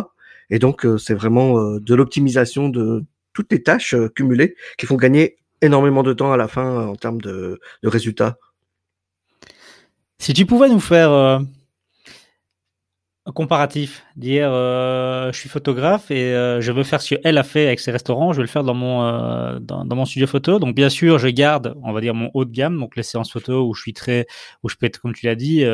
[0.49, 4.87] Et donc, euh, c'est vraiment euh, de l'optimisation de toutes les tâches euh, cumulées qui
[4.87, 8.39] font gagner énormément de temps à la fin en termes de, de résultats.
[10.19, 11.43] Si tu pouvais nous faire
[13.35, 17.67] comparatif, dire euh, je suis photographe et euh, je veux faire ce qu'elle a fait
[17.67, 20.59] avec ses restaurants, je vais le faire dans mon euh, dans, mon studio photo.
[20.59, 23.33] Donc bien sûr, je garde, on va dire mon haut de gamme, donc les séances
[23.33, 24.27] photo où je suis très
[24.63, 25.65] où je peux être comme tu l'as dit,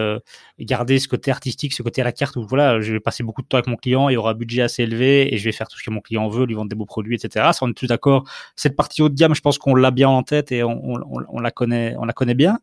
[0.58, 3.42] garder ce côté artistique, ce côté à la carte où voilà, je vais passer beaucoup
[3.42, 5.68] de temps avec mon client, il aura un budget assez élevé et je vais faire
[5.68, 7.50] tout ce que mon client veut, lui vendre des beaux produits, etc.
[7.52, 8.24] Ça on est tous d'accord.
[8.56, 11.40] Cette partie haut de gamme, je pense qu'on l'a bien en tête et on, on
[11.40, 12.58] la connaît, on la connaît bien.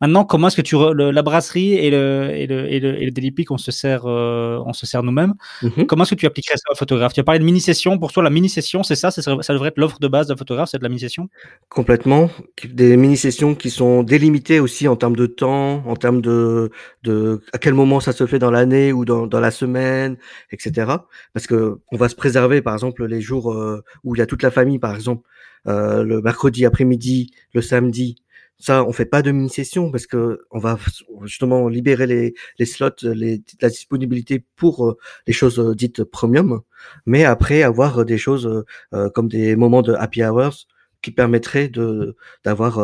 [0.00, 3.44] Maintenant, comment est-ce que tu la brasserie et le et le et le, et le
[3.50, 5.34] on se sert euh, on se sert nous-mêmes?
[5.62, 5.86] Mhm.
[5.86, 7.14] Comment est-ce que tu appliquerais ça au photographe?
[7.14, 7.98] Tu as parlé de mini session.
[7.98, 10.36] Pour toi, la mini session, c'est ça, ça, ça devrait être l'offre de base d'un
[10.36, 11.28] photographe, c'est de la mini session.
[11.70, 12.30] Complètement.
[12.68, 16.70] Des mini sessions qui sont délimitées aussi en termes de temps, en termes de
[17.02, 20.18] de à quel moment ça se fait dans l'année ou dans dans la semaine,
[20.50, 20.92] etc.
[21.32, 24.26] Parce que on va se préserver, par exemple, les jours euh, où il y a
[24.26, 25.26] toute la famille, par exemple,
[25.66, 28.16] euh, le mercredi après-midi, le samedi
[28.58, 30.78] ça, on fait pas de mini-session parce que on va
[31.24, 34.96] justement libérer les, les slots, les, la disponibilité pour euh,
[35.26, 36.62] les choses euh, dites premium,
[37.04, 40.66] mais après avoir des choses euh, comme des moments de happy hours
[41.02, 42.78] qui permettraient de d'avoir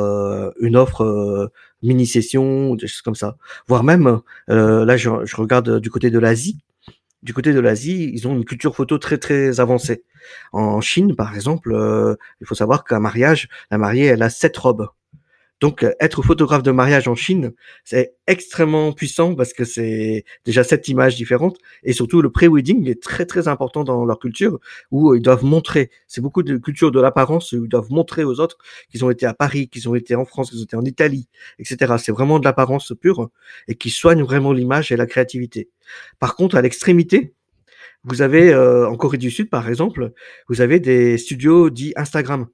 [0.61, 1.51] une offre
[1.83, 3.37] mini-session, des choses comme ça.
[3.67, 6.59] Voire même, là, je, je regarde du côté de l'Asie.
[7.23, 10.05] Du côté de l'Asie, ils ont une culture photo très très avancée.
[10.53, 11.75] En Chine, par exemple,
[12.41, 14.89] il faut savoir qu'un mariage, la mariée, elle a sept robes.
[15.63, 17.53] Donc, euh, être photographe de mariage en Chine,
[17.85, 23.01] c'est extrêmement puissant parce que c'est déjà sept images différentes et surtout le pré-wedding est
[23.01, 24.59] très très important dans leur culture
[24.91, 25.93] où ils doivent montrer.
[26.09, 28.59] C'est beaucoup de culture de l'apparence où ils doivent montrer aux autres
[28.91, 31.29] qu'ils ont été à Paris, qu'ils ont été en France, qu'ils ont été en Italie,
[31.61, 31.95] etc.
[31.97, 33.31] C'est vraiment de l'apparence pure
[33.69, 35.71] et qui soigne vraiment l'image et la créativité.
[36.19, 37.35] Par contre, à l'extrémité,
[38.05, 40.13] Vous avez en Corée du Sud, par exemple,
[40.49, 42.49] vous avez des studios dits Instagram.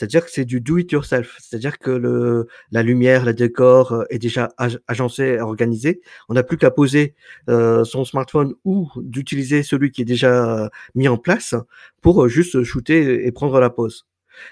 [0.00, 1.36] C'est-à-dire que c'est du do it yourself.
[1.38, 4.48] C'est-à-dire que le, la lumière, le décor est déjà
[4.88, 6.00] agencé, organisé.
[6.30, 7.14] On n'a plus qu'à poser
[7.46, 11.54] son smartphone ou d'utiliser celui qui est déjà mis en place
[12.00, 14.06] pour juste shooter et prendre la pause.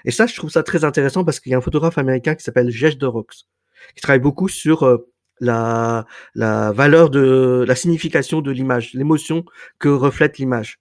[0.05, 2.43] Et ça, je trouve ça très intéressant parce qu'il y a un photographe américain qui
[2.43, 3.47] s'appelle Jesh Dorox,
[3.95, 9.45] qui travaille beaucoup sur euh, la, la valeur de la signification de l'image, l'émotion
[9.79, 10.79] que reflète l'image.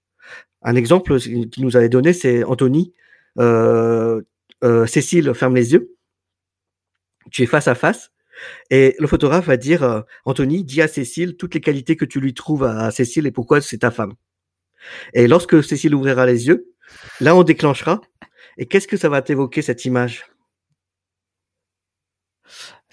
[0.61, 2.93] Un exemple qu'il nous avait donné, c'est Anthony.
[3.39, 4.21] Euh,
[4.65, 5.97] euh, Cécile ferme les yeux.
[7.31, 8.11] Tu es face à face.
[8.71, 12.35] Et le photographe va dire, Anthony, dis à Cécile toutes les qualités que tu lui
[12.35, 14.15] trouves à Cécile et pourquoi c'est ta femme.
[15.13, 16.73] Et lorsque Cécile ouvrira les yeux,
[17.21, 18.01] là on déclenchera
[18.57, 20.27] et qu'est-ce que ça va t'évoquer cette image?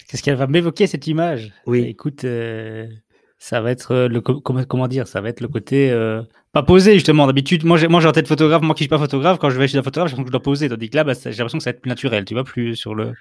[0.08, 1.52] Qu'est-ce qu'elle va m'évoquer cette image?
[1.66, 1.82] Oui.
[1.82, 2.86] Écoute, euh,
[3.46, 6.20] ça va être euh, le comment, comment dire Ça va être le côté euh,
[6.50, 7.28] pas posé justement.
[7.28, 8.60] D'habitude, moi j'ai moi j'ai en tête photographe.
[8.62, 10.32] Moi qui suis pas photographe, quand je vais chez un photographe, j'ai l'impression que je
[10.32, 10.68] dois poser.
[10.68, 12.24] Tandis que là, bah, j'ai l'impression que ça va être plus naturel.
[12.24, 13.12] Tu vois, plus sur le.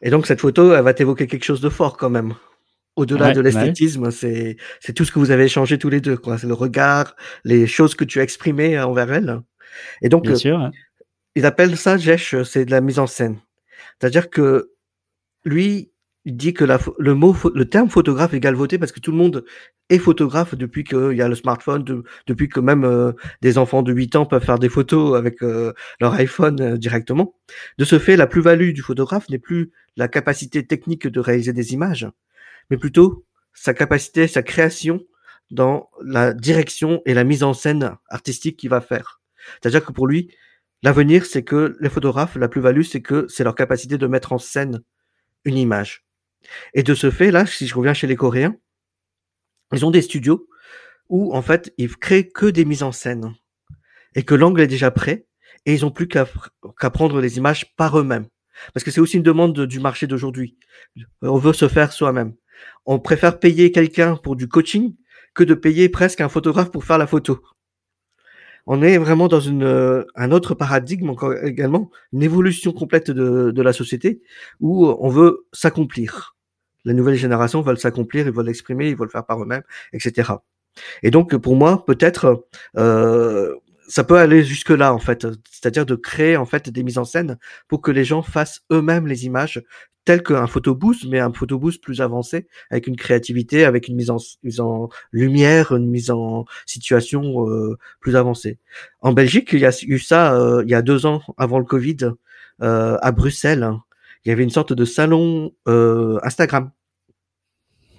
[0.00, 2.34] Et donc cette photo, elle va t'évoquer quelque chose de fort quand même.
[2.94, 6.16] Au-delà de l'esthétisme, c'est c'est tout ce que vous avez échangé tous les deux.
[6.16, 6.38] quoi.
[6.38, 9.40] C'est le regard, les choses que tu as exprimées envers elle.
[10.00, 10.70] Et donc, Bien sûr,
[11.34, 13.40] il appelle ça, Jesh, c'est de la mise en scène.
[13.98, 14.70] C'est-à-dire que
[15.44, 15.91] lui,
[16.24, 16.64] il dit que
[16.98, 19.44] le mot, le terme photographe est galvaudé parce que tout le monde
[19.90, 21.84] est photographe depuis qu'il y a le smartphone,
[22.26, 25.72] depuis que même euh, des enfants de 8 ans peuvent faire des photos avec euh,
[26.00, 27.34] leur iPhone euh, directement.
[27.78, 31.72] De ce fait, la plus-value du photographe n'est plus la capacité technique de réaliser des
[31.72, 32.08] images,
[32.70, 35.00] mais plutôt sa capacité, sa création
[35.50, 39.20] dans la direction et la mise en scène artistique qu'il va faire.
[39.60, 40.30] C'est-à-dire que pour lui,
[40.84, 44.38] L'avenir, c'est que les photographes, la plus-value, c'est que c'est leur capacité de mettre en
[44.38, 44.82] scène
[45.44, 46.04] une image.
[46.74, 48.56] Et de ce fait, là, si je reviens chez les Coréens,
[49.72, 50.48] ils ont des studios
[51.08, 53.34] où, en fait, ils créent que des mises en scène.
[54.14, 55.26] Et que l'angle est déjà prêt,
[55.64, 56.26] et ils ont plus qu'à
[56.90, 58.26] prendre les images par eux-mêmes.
[58.74, 60.58] Parce que c'est aussi une demande du marché d'aujourd'hui.
[61.22, 62.34] On veut se faire soi-même.
[62.84, 64.94] On préfère payer quelqu'un pour du coaching
[65.34, 67.42] que de payer presque un photographe pour faire la photo
[68.66, 74.22] on est vraiment dans un autre paradigme également, une évolution complète de la société
[74.60, 76.31] où on veut s'accomplir.
[76.84, 79.62] La nouvelle génération veut s'accomplir, ils veulent l'exprimer, ils veulent le faire par eux-mêmes,
[79.92, 80.32] etc.
[81.02, 83.54] Et donc pour moi, peut-être, euh,
[83.88, 87.04] ça peut aller jusque là en fait, c'est-à-dire de créer en fait des mises en
[87.04, 89.62] scène pour que les gens fassent eux-mêmes les images
[90.04, 94.16] tel qu'un photobooth, mais un photobooth plus avancé, avec une créativité, avec une mise en,
[94.42, 98.58] mise en lumière, une mise en situation euh, plus avancée.
[99.00, 101.64] En Belgique, il y a eu ça euh, il y a deux ans, avant le
[101.64, 101.98] Covid,
[102.60, 103.68] à Bruxelles.
[104.24, 106.70] Il y avait une sorte de salon Instagram.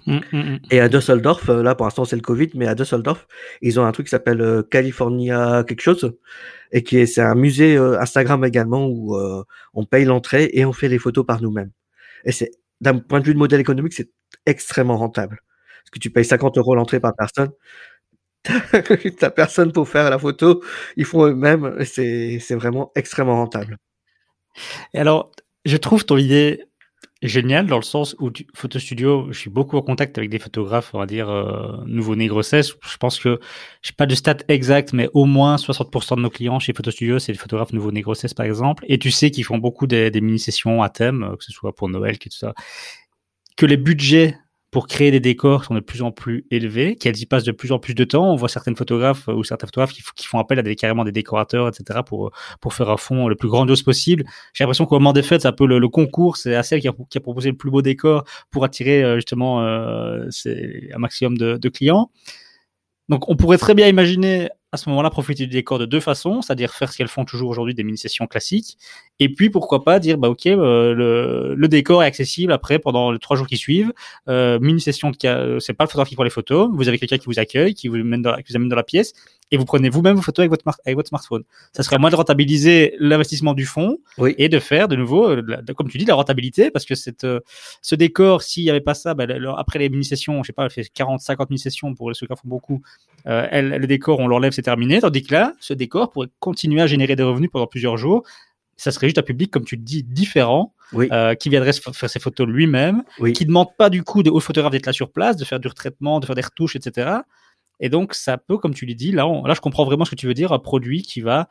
[0.06, 0.58] Mmh, mmh, mmh.
[0.70, 3.26] Et à Düsseldorf, là pour l'instant c'est le Covid, mais à Düsseldorf,
[3.62, 6.14] ils ont un truc qui s'appelle California quelque chose,
[6.72, 9.16] et qui est c'est un musée Instagram également où
[9.72, 11.70] on paye l'entrée et on fait les photos par nous-mêmes.
[12.24, 12.50] Et c'est,
[12.80, 14.10] d'un point de vue de modèle économique, c'est
[14.46, 15.40] extrêmement rentable.
[15.84, 17.50] Parce que tu payes 50 euros l'entrée par personne.
[19.18, 20.62] T'as personne pour faire la photo.
[20.96, 21.76] Ils font eux-mêmes.
[21.84, 23.78] C'est, c'est vraiment extrêmement rentable.
[24.92, 25.32] Et alors,
[25.64, 26.64] je trouve ton idée
[27.22, 30.90] génial dans le sens où photo studio, je suis beaucoup en contact avec des photographes,
[30.94, 32.74] on va dire euh, nouveau-nés grossesse.
[32.82, 33.40] Je pense que
[33.82, 36.90] je n'ai pas de stats exactes, mais au moins 60% de nos clients chez photo
[36.90, 38.84] studio, c'est des photographes nouveau-nés grossesse par exemple.
[38.88, 41.74] Et tu sais qu'ils font beaucoup des, des mini-sessions à thème, euh, que ce soit
[41.74, 42.54] pour Noël, que tout ça.
[43.56, 44.36] Que les budgets
[44.74, 47.70] pour créer des décors sont de plus en plus élevés, qu'elles y passent de plus
[47.70, 48.32] en plus de temps.
[48.32, 51.12] On voit certaines photographes euh, ou certains photographes qui, font appel à des, carrément des
[51.12, 54.24] décorateurs, etc., pour, pour faire un fond le plus grandiose possible.
[54.52, 56.88] J'ai l'impression qu'au moment des fêtes, c'est un peu le, concours, c'est à celle qui
[56.88, 61.38] a, qui a, proposé le plus beau décor pour attirer euh, justement euh, un maximum
[61.38, 62.10] de, de clients.
[63.08, 66.42] Donc on pourrait très bien imaginer à ce moment-là profiter du décor de deux façons,
[66.42, 68.76] c'est-à-dire faire ce qu'elles font toujours aujourd'hui, des mini-sessions classiques,
[69.20, 73.20] et puis pourquoi pas dire bah ok euh, le, décor est accessible après pendant les
[73.20, 73.92] trois jours qui suivent,
[74.28, 77.26] euh, mini-session de c'est pas le photographe qui prend les photos, vous avez quelqu'un qui
[77.26, 79.12] vous accueille, qui vous mène qui vous amène dans la pièce,
[79.54, 81.44] et vous prenez vous-même vos photos avec votre, avec votre smartphone.
[81.72, 83.98] Ça serait moins de rentabiliser l'investissement du fonds
[84.36, 85.42] et de faire de nouveau, euh,
[85.76, 87.26] comme tu dis, la rentabilité, parce que cette,
[87.80, 89.26] ce décor, s'il n'y avait pas ça, bah,
[89.56, 92.36] après les mini-sessions, je sais pas, elle fait 40, 50 mini-sessions pour ceux qui en
[92.36, 92.82] font beaucoup,
[93.26, 95.00] euh, elle, le décor, on l'enlève, c'est terminé.
[95.00, 98.24] Tandis que là, ce décor pourrait continuer à générer des revenus pendant plusieurs jours.
[98.76, 102.18] Ça serait juste un public, comme tu le dis, différent, euh, qui viendrait faire ses
[102.18, 105.44] photos lui-même, qui ne demande pas du coup aux photographes d'être là sur place, de
[105.44, 107.18] faire du retraitement, de faire des retouches, etc.
[107.80, 110.16] Et donc, ça peut, comme tu l'as dit, là, là, je comprends vraiment ce que
[110.16, 111.48] tu veux dire, un produit qui va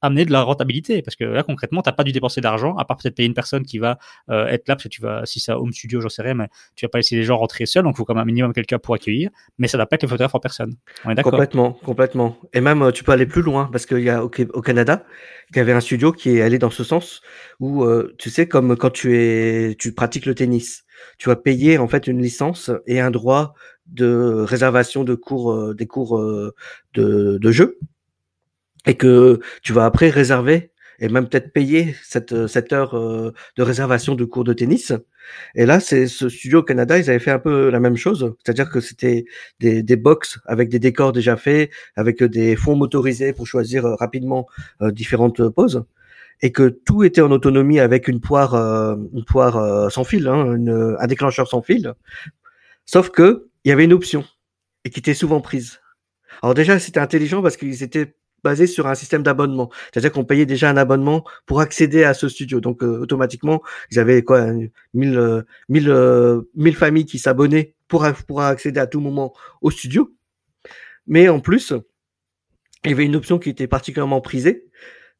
[0.00, 1.02] amener de la rentabilité.
[1.02, 3.34] Parce que là, concrètement, tu n'as pas dû dépenser d'argent, à part peut-être payer une
[3.34, 3.98] personne qui va
[4.30, 6.48] euh, être là, parce que tu vas, si c'est Home Studio, j'en sais rien, mais
[6.74, 8.52] tu vas pas laisser les gens rentrer seuls, donc il faut quand même un minimum
[8.52, 9.30] quelqu'un pour accueillir.
[9.58, 10.74] Mais ça ne pas être le photographe en personne.
[11.04, 11.32] On est d'accord?
[11.32, 12.36] Complètement, complètement.
[12.52, 15.04] Et même, euh, tu peux aller plus loin, parce qu'il y a au, Canada,
[15.50, 17.20] il y avait un studio qui est allé dans ce sens,
[17.60, 20.84] où, euh, tu sais, comme quand tu, es, tu pratiques le tennis,
[21.18, 23.54] tu vas payer en fait une licence et un droit
[23.88, 26.54] de réservation de cours, euh, des cours euh,
[26.94, 27.78] de, de jeu,
[28.86, 33.62] et que tu vas après réserver et même peut-être payer cette, cette heure euh, de
[33.62, 34.92] réservation de cours de tennis.
[35.54, 38.34] Et là, c'est ce studio au Canada, ils avaient fait un peu la même chose,
[38.42, 39.26] c'est-à-dire que c'était
[39.60, 44.46] des, des box avec des décors déjà faits, avec des fonds motorisés pour choisir rapidement
[44.80, 45.84] différentes poses,
[46.42, 50.56] et que tout était en autonomie avec une poire, une poire sans fil, hein,
[50.98, 51.92] un déclencheur sans fil.
[52.86, 54.24] Sauf que il y avait une option
[54.84, 55.80] et qui était souvent prise.
[56.40, 58.14] Alors déjà, c'était intelligent parce qu'ils étaient
[58.44, 59.72] basés sur un système d'abonnement.
[59.92, 62.60] C'est-à-dire qu'on payait déjà un abonnement pour accéder à ce studio.
[62.60, 64.52] Donc euh, automatiquement, ils avaient quoi
[64.94, 65.42] 1000 euh,
[65.72, 70.14] euh, familles qui s'abonnaient pour accéder à tout moment au studio.
[71.08, 71.72] Mais en plus,
[72.84, 74.70] il y avait une option qui était particulièrement prisée.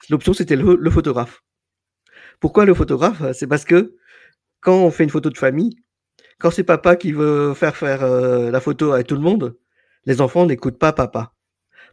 [0.09, 1.43] L'option c'était le photographe.
[2.39, 3.33] Pourquoi le photographe?
[3.33, 3.97] C'est parce que
[4.61, 5.77] quand on fait une photo de famille,
[6.39, 9.57] quand c'est papa qui veut faire faire euh, la photo à tout le monde,
[10.05, 11.33] les enfants n'écoutent pas papa.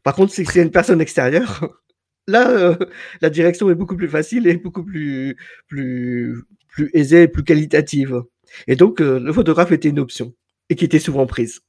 [0.03, 1.67] Par contre, si c'est une personne extérieure,
[2.27, 2.75] là, euh,
[3.21, 5.37] la direction est beaucoup plus facile et beaucoup plus
[5.67, 8.23] plus plus aisée, plus qualitative.
[8.67, 10.33] Et donc, euh, le photographe était une option
[10.69, 11.61] et qui était souvent prise.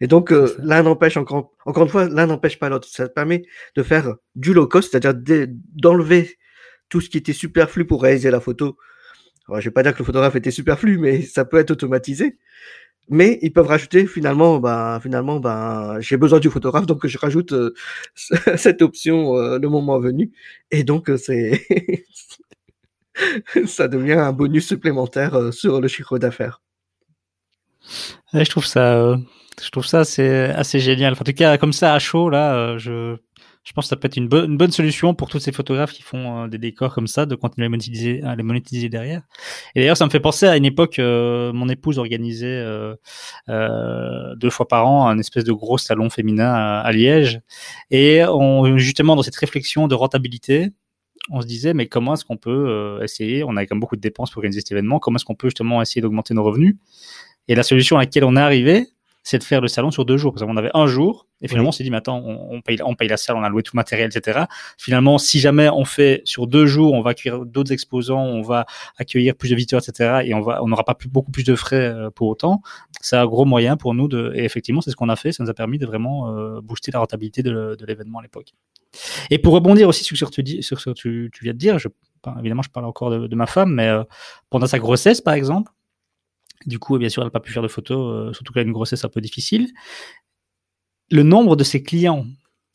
[0.00, 2.88] Et donc, l'un n'empêche encore, encore une fois, l'un n'empêche pas l'autre.
[2.90, 3.42] Ça permet
[3.76, 6.38] de faire du low cost, c'est-à-dire d'enlever
[6.88, 8.78] tout ce qui était superflu pour réaliser la photo
[9.54, 12.36] je vais pas dire que le photographe était superflu, mais ça peut être automatisé.
[13.08, 17.52] Mais ils peuvent rajouter finalement, bah, finalement, bah, j'ai besoin du photographe, donc je rajoute
[17.52, 17.72] euh,
[18.56, 20.32] cette option euh, le moment venu.
[20.72, 21.64] Et donc, euh, c'est
[23.66, 26.62] ça devient un bonus supplémentaire sur le chiffre d'affaires.
[28.34, 29.16] je trouve ça,
[29.62, 31.12] je trouve ça c'est assez génial.
[31.14, 33.16] en tout cas, comme ça à chaud là, je
[33.66, 36.44] je pense que ça peut être une, bonne solution pour tous ces photographes qui font
[36.44, 39.22] euh, des décors comme ça, de continuer à, monétiser, à les monétiser derrière.
[39.74, 42.46] Et d'ailleurs, ça me fait penser à une époque, euh, mon épouse organisait
[43.48, 47.40] euh, deux fois par an un espèce de gros salon féminin à, Liège.
[47.90, 50.68] Et on, justement, dans cette réflexion de rentabilité,
[51.30, 54.00] on se disait, mais comment est-ce qu'on peut essayer, on a quand même beaucoup de
[54.00, 56.76] dépenses pour organiser cet événement, comment est-ce qu'on peut justement essayer d'augmenter nos revenus?
[57.48, 58.86] Et la solution à laquelle on est arrivé,
[59.26, 60.32] c'est de faire le salon sur deux jours.
[60.32, 62.94] Parce qu'on avait un jour, et finalement, on s'est dit, mais attends, on, paye, on
[62.94, 64.44] paye la salle, on a loué tout le matériel, etc.
[64.78, 68.66] Finalement, si jamais on fait sur deux jours, on va accueillir d'autres exposants, on va
[68.98, 70.20] accueillir plus de visiteurs, etc.
[70.24, 72.62] Et on va, on n'aura pas plus, beaucoup plus de frais euh, pour autant.
[73.00, 75.32] C'est un gros moyen pour nous de, et effectivement, c'est ce qu'on a fait.
[75.32, 78.52] Ça nous a permis de vraiment euh, booster la rentabilité de, l'événement à l'époque.
[79.30, 81.80] Et pour rebondir aussi sur ce que tu, sur ce que tu, viens de dire,
[81.80, 81.88] je,
[82.38, 84.04] évidemment, je parle encore de, ma femme, mais euh,
[84.50, 85.72] pendant sa grossesse, par exemple,
[86.64, 88.66] du coup, bien sûr, elle n'a pas pu faire de photos, euh, surtout qu'elle a
[88.66, 89.72] une grossesse un peu difficile.
[91.10, 92.26] Le nombre de ses clients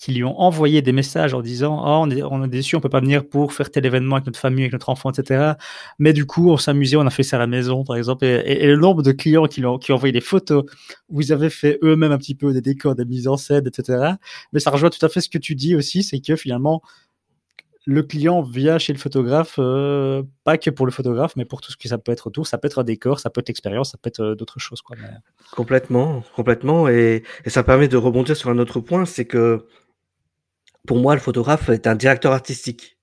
[0.01, 2.79] qui lui ont envoyé des messages en disant oh, on, est, on est déçu, on
[2.79, 5.53] peut pas venir pour faire tel événement avec notre famille, avec notre enfant, etc.
[5.99, 8.25] Mais du coup, on s'amusait, on a fait ça à la maison, par exemple.
[8.25, 10.65] Et, le nombre de clients qui, ont, qui ont envoyé des photos
[11.09, 14.13] où ils avaient fait eux-mêmes un petit peu des décors, des mises en scène, etc.
[14.53, 16.81] Mais ça rejoint tout à fait ce que tu dis aussi, c'est que finalement,
[17.85, 21.71] le client vient chez le photographe, euh, pas que pour le photographe, mais pour tout
[21.71, 22.45] ce que ça peut être autour.
[22.45, 24.81] Ça peut être un décor, ça peut être l'expérience, ça peut être euh, d'autres choses.
[25.51, 26.87] Complètement, complètement.
[26.87, 29.65] Et, ça permet de rebondir sur un autre point, c'est que
[30.87, 32.97] pour moi, le photographe est un directeur artistique.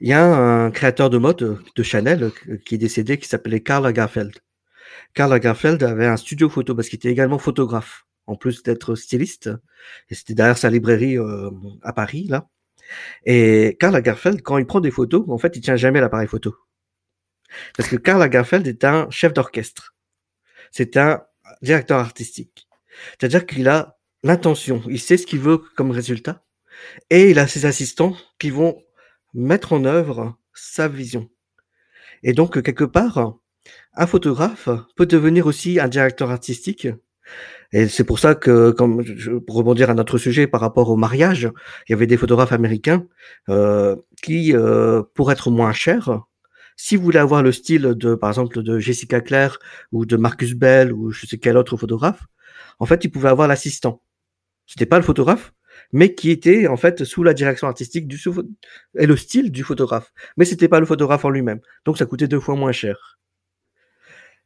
[0.00, 3.60] Il y a un créateur de mode de Chanel euh, qui est décédé, qui s'appelait
[3.60, 4.32] Karl Lagerfeld.
[5.12, 9.50] Karl Lagerfeld avait un studio photo parce qu'il était également photographe, en plus d'être styliste.
[10.08, 11.18] Et c'était derrière sa librairie
[11.82, 12.48] à Paris, là.
[13.24, 16.54] Et Karl Lagerfeld, quand il prend des photos, en fait, il tient jamais l'appareil photo.
[17.76, 19.94] Parce que Karl Lagerfeld est un chef d'orchestre.
[20.70, 21.22] C'est un
[21.62, 22.68] directeur artistique.
[23.18, 26.44] C'est-à-dire qu'il a l'intention, il sait ce qu'il veut comme résultat,
[27.10, 28.82] et il a ses assistants qui vont
[29.34, 31.30] mettre en œuvre sa vision.
[32.22, 33.38] Et donc, quelque part,
[33.94, 36.88] un photographe peut devenir aussi un directeur artistique
[37.72, 40.96] et c'est pour ça que, comme je, pour rebondir à notre sujet par rapport au
[40.96, 41.50] mariage,
[41.86, 43.04] il y avait des photographes américains
[43.50, 46.20] euh, qui, euh, pour être moins chers,
[46.76, 49.58] si vous voulez avoir le style de, par exemple, de Jessica Claire
[49.92, 52.24] ou de Marcus Bell ou je sais quel autre photographe,
[52.78, 54.00] en fait, ils pouvaient avoir l'assistant.
[54.66, 55.52] C'était pas le photographe,
[55.92, 58.20] mais qui était en fait sous la direction artistique du
[58.96, 60.12] et le style du photographe.
[60.36, 61.60] Mais c'était pas le photographe en lui-même.
[61.84, 63.18] Donc ça coûtait deux fois moins cher.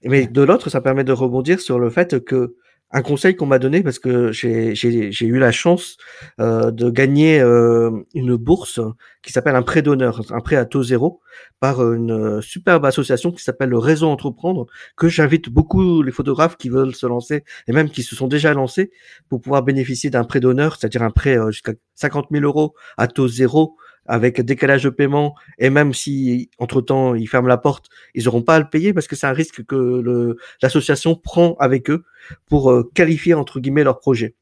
[0.04, 2.56] Mais de l'autre, ça permet de rebondir sur le fait que
[2.92, 5.96] un conseil qu'on m'a donné parce que j'ai eu la chance
[6.40, 8.80] euh, de gagner euh, une bourse
[9.22, 11.20] qui s'appelle un prêt d'honneur, un prêt à taux zéro
[11.60, 14.66] par une superbe association qui s'appelle le Réseau Entreprendre
[14.96, 18.52] que j'invite beaucoup les photographes qui veulent se lancer et même qui se sont déjà
[18.52, 18.90] lancés
[19.28, 23.06] pour pouvoir bénéficier d'un prêt d'honneur, c'est-à-dire un prêt euh, jusqu'à 50 000 euros à
[23.06, 23.76] taux zéro
[24.06, 28.42] avec décalage de paiement et même si entre temps ils ferment la porte, ils n'auront
[28.42, 32.04] pas à le payer parce que c'est un risque que l'association prend avec eux
[32.46, 34.34] pour euh, qualifier entre guillemets leur projet.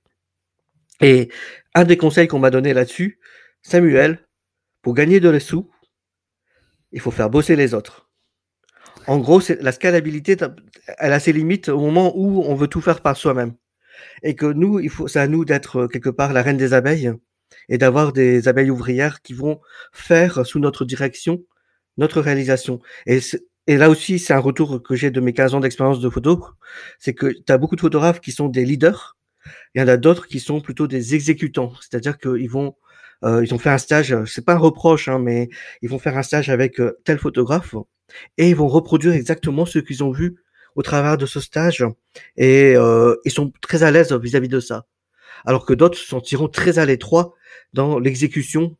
[1.00, 1.30] Et
[1.74, 3.18] un des conseils qu'on m'a donné là-dessus,
[3.62, 4.26] Samuel,
[4.82, 5.70] pour gagner de les sous,
[6.92, 8.08] il faut faire bosser les autres.
[9.06, 10.36] En gros, la scalabilité,
[10.98, 13.54] elle a ses limites au moment où on veut tout faire par soi-même.
[14.22, 17.12] Et que nous, il faut, c'est à nous d'être quelque part la reine des abeilles
[17.68, 19.60] et d'avoir des abeilles ouvrières qui vont
[19.92, 21.44] faire sous notre direction
[22.00, 22.80] notre réalisation.
[23.06, 23.20] Et,
[23.68, 26.44] là aussi, c'est un retour que j'ai de mes 15 ans d'expérience de photo,
[26.98, 29.16] c'est que tu as beaucoup de photographes qui sont des leaders,
[29.74, 32.74] il y en a d'autres qui sont plutôt des exécutants, c'est-à-dire qu'ils vont
[33.22, 35.50] euh, ils ont fait un stage, c'est pas un reproche, hein, mais
[35.82, 37.74] ils vont faire un stage avec euh, tel photographe
[38.38, 40.36] et ils vont reproduire exactement ce qu'ils ont vu
[40.74, 41.84] au travers de ce stage
[42.38, 44.86] et euh, ils sont très à l'aise vis-à-vis de ça.
[45.44, 47.34] Alors que d'autres se sentiront très à l'étroit
[47.72, 48.76] dans l'exécution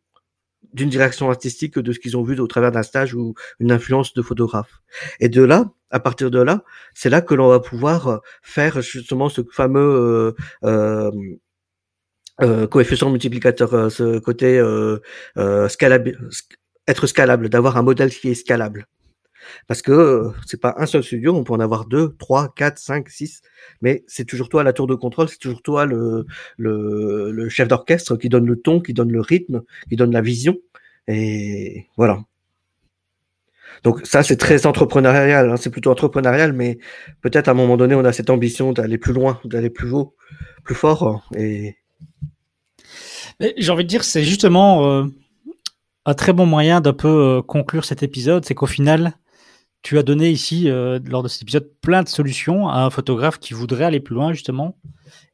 [0.72, 4.14] d'une direction artistique de ce qu'ils ont vu au travers d'un stage ou une influence
[4.14, 4.82] de photographe.
[5.18, 6.62] Et de là, à partir de là,
[6.94, 10.32] c'est là que l'on va pouvoir faire justement ce fameux euh,
[10.64, 11.11] euh,
[12.42, 14.98] euh coefficient multiplicateur, euh, ce côté euh,
[15.68, 16.18] scalable,
[16.86, 18.86] être scalable, d'avoir un modèle qui est scalable.
[19.66, 22.78] Parce que euh, c'est pas un seul studio, on peut en avoir deux, trois, quatre,
[22.78, 23.43] cinq, six,
[23.80, 26.26] mais c'est toujours toi la tour de contrôle, c'est toujours toi le,
[27.49, 30.57] chef d'orchestre qui donne le ton, qui donne le rythme, qui donne la vision.
[31.09, 32.20] Et voilà.
[33.82, 36.78] Donc ça, c'est très entrepreneurial, hein, c'est plutôt entrepreneurial, mais
[37.22, 40.14] peut-être à un moment donné, on a cette ambition d'aller plus loin, d'aller plus haut,
[40.64, 41.28] plus fort.
[41.36, 41.76] Et
[43.57, 45.05] j'ai envie de dire, c'est justement euh,
[46.05, 49.14] un très bon moyen d'un peu conclure cet épisode, c'est qu'au final,
[49.83, 53.39] tu as donné ici, euh, lors de cet épisode, plein de solutions à un photographe
[53.39, 54.76] qui voudrait aller plus loin, justement.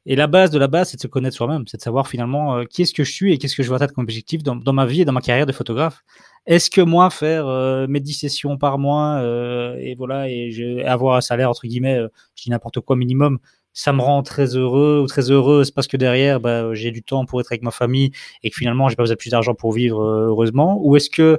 [0.06, 2.58] Et la base de la base, c'est de se connaître soi-même, c'est de savoir finalement
[2.58, 4.72] euh, qui est-ce que je suis et qu'est-ce que je veux atteindre comme objectif dans,
[4.72, 6.04] ma vie et dans ma carrière de photographe.
[6.46, 9.20] Est-ce que moi, faire euh, mes 10 sessions par mois
[9.80, 11.98] et voilà, et avoir un salaire, entre guillemets,
[12.36, 13.40] je dis n'importe quoi, minimum,
[13.72, 17.26] ça me rend très heureux ou très heureuse parce que derrière, bah, j'ai du temps
[17.26, 18.12] pour être avec ma famille
[18.44, 20.78] et que finalement, j'ai pas besoin de plus d'argent pour vivre heureusement?
[20.82, 21.38] Ou est-ce que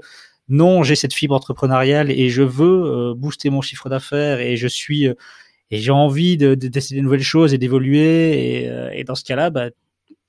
[0.50, 4.68] non, j'ai cette fibre entrepreneuriale et je veux euh, booster mon chiffre d'affaires et je
[4.68, 5.14] suis euh,
[5.72, 9.26] et j'ai envie de, d'essayer de, nouvelles choses et d'évoluer et, euh, et dans ce
[9.26, 9.70] cas-là, bah,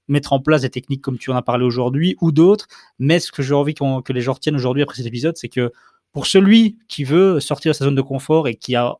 [0.09, 2.66] mettre en place des techniques comme tu en as parlé aujourd'hui ou d'autres.
[2.99, 5.73] Mais ce que j'ai envie que les gens retiennent aujourd'hui après cet épisode, c'est que
[6.12, 8.97] pour celui qui veut sortir de sa zone de confort et qui a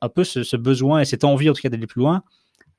[0.00, 2.22] un peu ce, ce besoin et cette envie en tout cas d'aller plus loin,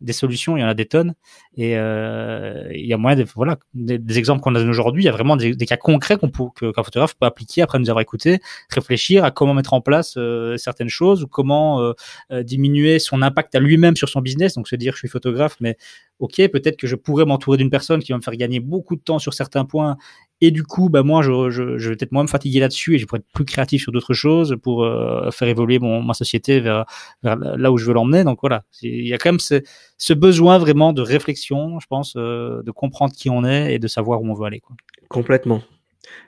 [0.04, 1.16] des solutions, il y en a des tonnes.
[1.56, 5.10] Et euh, il y a moyen de, voilà, des, exemples qu'on a aujourd'hui, il y
[5.10, 8.40] a vraiment des, cas concrets qu'on peut, qu'un photographe peut appliquer après nous avoir écouté,
[8.70, 13.56] réfléchir à comment mettre en place euh, certaines choses ou comment euh, diminuer son impact
[13.56, 14.56] à lui-même sur son business.
[14.56, 15.78] Donc se dire, je suis photographe, mais
[16.20, 19.02] ok, peut-être que je pourrais m'entourer d'une personne qui va me faire gagner beaucoup de
[19.02, 19.98] temps sur certains points
[20.46, 23.20] et du coup, bah moi, je, vais peut-être moins me fatiguer là-dessus et je pourrais
[23.20, 26.86] être plus créatif sur d'autres choses pour euh, faire évoluer mon, ma société vers,
[27.24, 28.26] là où je veux l'emmener.
[28.26, 32.62] Donc voilà, il y a quand même ce, besoin vraiment de réflexion, je pense, euh,
[32.62, 34.62] de comprendre qui on est et de savoir où on veut aller.
[35.08, 35.62] Complètement.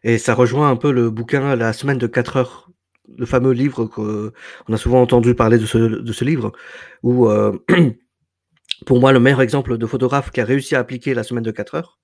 [0.05, 2.69] Et ça rejoint un peu le bouquin La semaine de 4 heures,
[3.17, 4.31] le fameux livre qu'on
[4.73, 6.53] a souvent entendu parler de ce, de ce livre,
[7.03, 7.51] où euh,
[8.85, 11.51] pour moi, le meilleur exemple de photographe qui a réussi à appliquer la semaine de
[11.51, 11.99] 4 heures,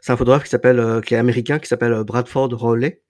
[0.00, 3.02] c'est un photographe qui s'appelle, euh, qui est américain, qui s'appelle euh, Bradford Rowley.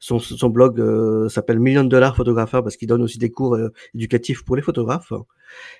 [0.00, 3.58] Son, blog euh, s'appelle Million Dollar Photographeur parce qu'il donne aussi des cours
[3.96, 5.12] éducatifs pour les photographes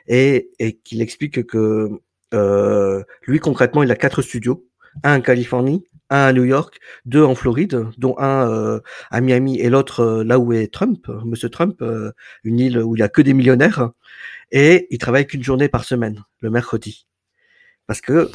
[0.09, 1.89] et, et qu'il explique que
[2.33, 4.67] lui concrètement il a quatre studios,
[5.05, 8.81] un en Californie, un à New York, deux en Floride, dont un
[9.11, 11.83] à Miami et l'autre là où est Trump, Monsieur Trump,
[12.45, 13.91] une île où il y a que des millionnaires
[14.51, 17.07] et il travaille qu'une journée par semaine, le mercredi.
[17.87, 18.31] Parce que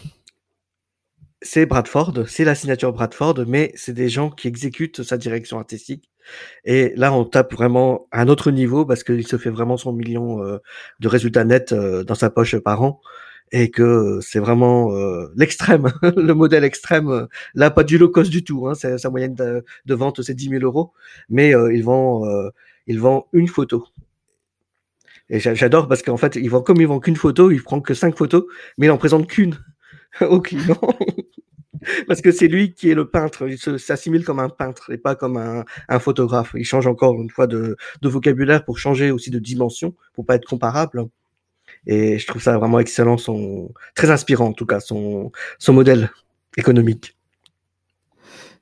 [1.42, 6.10] c'est Bradford, c'est la signature Bradford, mais c'est des gens qui exécutent sa direction artistique.
[6.64, 10.42] Et là, on tape vraiment un autre niveau parce qu'il se fait vraiment son million
[10.42, 10.60] euh,
[11.02, 13.02] de résultats nets euh, dans sa poche par an
[13.54, 17.28] et que c'est vraiment euh, l'extrême, le modèle extrême.
[17.54, 18.68] Là, pas du low cost du tout.
[18.68, 20.92] Hein, sa moyenne de, vente, c'est 10 000 euros,
[21.30, 22.24] mais il vend,
[22.88, 23.86] il vend une photo.
[25.30, 27.94] Et j'adore parce qu'en fait, il vend, comme il vend qu'une photo, il prend que
[27.94, 28.44] cinq photos,
[28.78, 29.58] mais il en présente qu'une
[30.22, 30.80] au client.
[32.08, 33.48] parce que c'est lui qui est le peintre.
[33.48, 36.52] Il s'assimile comme un peintre et pas comme un, un, photographe.
[36.56, 40.36] Il change encore une fois de, de, vocabulaire pour changer aussi de dimension, pour pas
[40.36, 41.06] être comparable.
[41.86, 45.32] Et je trouve ça vraiment excellent, son très inspirant en tout cas, son,
[45.70, 46.10] modèle
[46.58, 47.16] économique.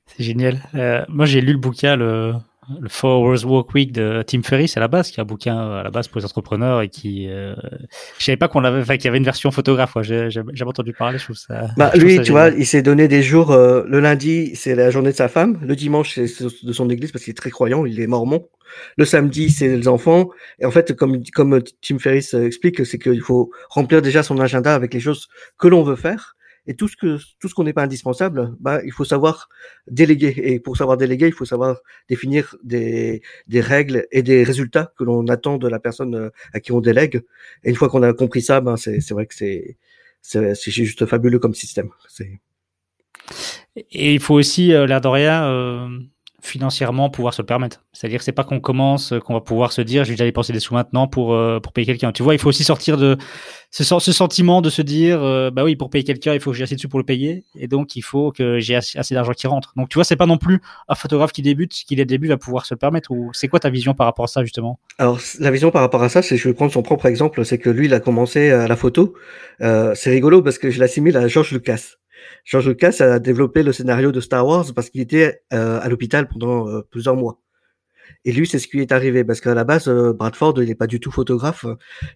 [0.06, 0.62] C'est génial.
[0.74, 2.34] Euh, moi, j'ai lu le bouquin, le,
[2.80, 5.58] le Four Hours Work Week de Tim Ferriss à la base, qui est un bouquin
[5.58, 7.54] à la base pour les entrepreneurs et qui, euh,
[8.18, 9.96] je savais pas qu'on avait, enfin, qu'il y avait une version photographe.
[10.02, 11.18] J'ai jamais entendu parler.
[11.18, 11.68] Je trouve ça.
[11.76, 13.50] Bah, lui, tu vois, il s'est donné des jours.
[13.50, 15.58] Euh, le lundi, c'est la journée de sa femme.
[15.62, 17.84] Le dimanche, c'est de son église parce qu'il est très croyant.
[17.84, 18.48] Il est mormon.
[18.96, 20.30] Le samedi, c'est les enfants.
[20.60, 24.74] Et en fait, comme comme Tim Ferriss explique, c'est qu'il faut remplir déjà son agenda
[24.74, 26.36] avec les choses que l'on veut faire.
[26.66, 29.48] Et tout ce que tout ce qu'on n'est pas indispensable, bah, il faut savoir
[29.88, 30.34] déléguer.
[30.36, 35.04] Et pour savoir déléguer, il faut savoir définir des, des règles et des résultats que
[35.04, 37.22] l'on attend de la personne euh, à qui on délègue.
[37.64, 39.76] Et une fois qu'on a compris ça, ben c'est c'est vrai que c'est
[40.22, 41.90] c'est juste fabuleux comme système.
[43.76, 45.88] Et il faut aussi, euh, l'air de rien, euh,
[46.42, 47.84] financièrement pouvoir se le permettre.
[47.92, 50.58] C'est-à-dire c'est pas qu'on commence, qu'on va pouvoir se dire, je vais déjà dépenser des
[50.58, 52.10] sous maintenant pour euh, pour payer quelqu'un.
[52.10, 53.16] Tu vois, il faut aussi sortir de
[53.70, 56.56] ce, ce sentiment de se dire, euh, bah oui, pour payer quelqu'un, il faut que
[56.56, 59.32] j'ai assez de sous pour le payer, et donc il faut que j'ai assez, d'argent
[59.32, 59.72] qui rentre.
[59.76, 62.26] Donc tu vois, c'est pas non plus un photographe qui débute, qui dès le début
[62.26, 63.12] va pouvoir se le permettre.
[63.12, 64.80] Ou c'est quoi ta vision par rapport à ça justement?
[64.98, 67.58] Alors la vision par rapport à ça, c'est je vais prendre son propre exemple, c'est
[67.58, 69.14] que lui, il a commencé à la photo.
[69.60, 72.01] Euh, c'est rigolo parce que je l'assimile à George Lucas.
[72.44, 76.28] George Lucas a développé le scénario de Star Wars parce qu'il était euh, à l'hôpital
[76.28, 77.40] pendant euh, plusieurs mois.
[78.24, 80.74] Et lui, c'est ce qui est arrivé parce qu'à la base, euh, Bradford, il n'est
[80.74, 81.66] pas du tout photographe.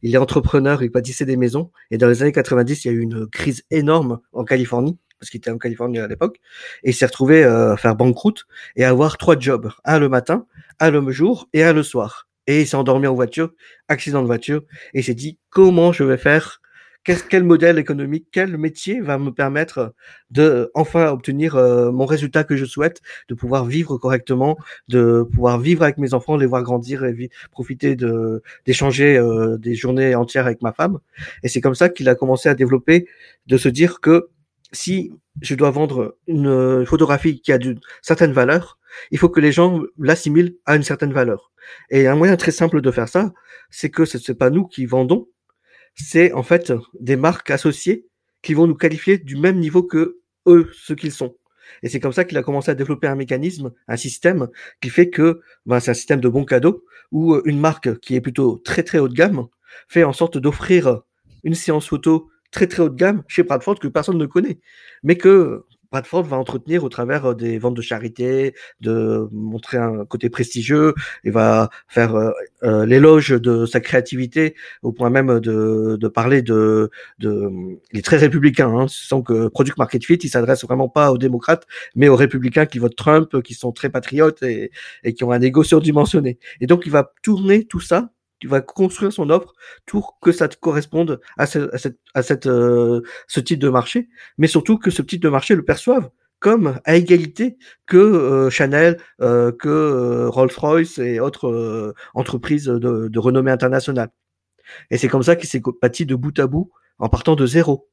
[0.03, 1.71] Il est entrepreneur, il pâtissait des maisons.
[1.91, 5.31] Et dans les années 90, il y a eu une crise énorme en Californie parce
[5.31, 6.39] qu'il était en Californie à l'époque.
[6.83, 8.47] Et il s'est retrouvé à faire banqueroute
[8.77, 9.71] et à avoir trois jobs.
[9.85, 10.47] Un le matin,
[10.79, 12.29] un le jour et un le soir.
[12.47, 13.53] Et il s'est endormi en voiture,
[13.89, 14.63] accident de voiture.
[14.93, 16.61] Et il s'est dit, comment je vais faire
[17.29, 19.95] quel modèle économique, quel métier va me permettre
[20.31, 24.57] de enfin obtenir euh, mon résultat que je souhaite, de pouvoir vivre correctement,
[24.89, 29.75] de pouvoir vivre avec mes enfants, les voir grandir et profiter de d'échanger euh, des
[29.75, 30.99] journées entières avec ma femme?
[31.43, 33.07] Et c'est comme ça qu'il a commencé à développer,
[33.47, 34.29] de se dire que
[34.73, 38.79] si je dois vendre une photographie qui a d'une certaine valeur,
[39.11, 41.53] il faut que les gens l'assimilent à une certaine valeur.
[41.91, 43.33] Et un moyen très simple de faire ça,
[43.71, 45.29] c'est que ce n'est pas nous qui vendons,
[45.97, 48.07] c'est en fait des marques associées
[48.43, 51.35] qui vont nous qualifier du même niveau que eux, ce qu'ils sont.
[51.83, 54.49] Et c'est comme ça qu'il a commencé à développer un mécanisme, un système
[54.81, 58.15] qui fait que ben, c'est un système de bons cadeaux où euh, une marque qui
[58.15, 59.47] est plutôt très très haut de gamme
[59.89, 61.01] fait en sorte d'offrir
[61.43, 64.61] une séance photo très très haut de gamme chez Bradford que personne ne connaît,
[65.03, 65.65] mais que
[65.97, 70.93] Bradford va entretenir au travers euh, des ventes de charité, de montrer un côté prestigieux,
[71.25, 72.31] il va faire euh,
[72.65, 77.51] euh, l'éloge de sa créativité au point même de, de parler de, de,
[77.93, 81.19] il est très républicain, hein, sans que Product Market Fit, il s'adresse vraiment pas aux
[81.19, 84.71] démocrates, mais aux républicains qui votent Trump, qui sont très patriotes et,
[85.03, 86.39] et qui ont un égo surdimensionné.
[86.61, 89.55] Et donc il va tourner tout ça tu vas construire son offre
[89.87, 93.69] pour que ça te corresponde à, ce, à, cette, à cette, euh, ce type de
[93.69, 94.09] marché,
[94.39, 97.57] mais surtout que ce type de marché le perçoive comme à égalité
[97.87, 104.11] que euh, Chanel, euh, que Rolls-Royce et autres entreprises de, de, renommée internationale.
[104.91, 107.89] Et c'est comme ça qu'il s'est bâti de bout à bout en partant de zéro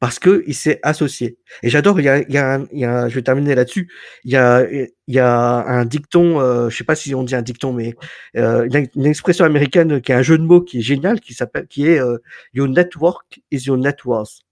[0.00, 1.38] parce que il s'est associé.
[1.62, 2.00] Et j'adore.
[2.00, 3.90] Il y a, il y a, il y a je vais terminer là-dessus.
[4.24, 6.40] Il y a, il y a un dicton.
[6.40, 7.94] Euh, je sais pas si on dit un dicton, mais
[8.36, 11.66] euh, une, expression américaine qui est un jeu de mots qui est génial, qui s'appelle,
[11.68, 12.18] qui est euh,
[12.52, 14.42] Your network is your net worth.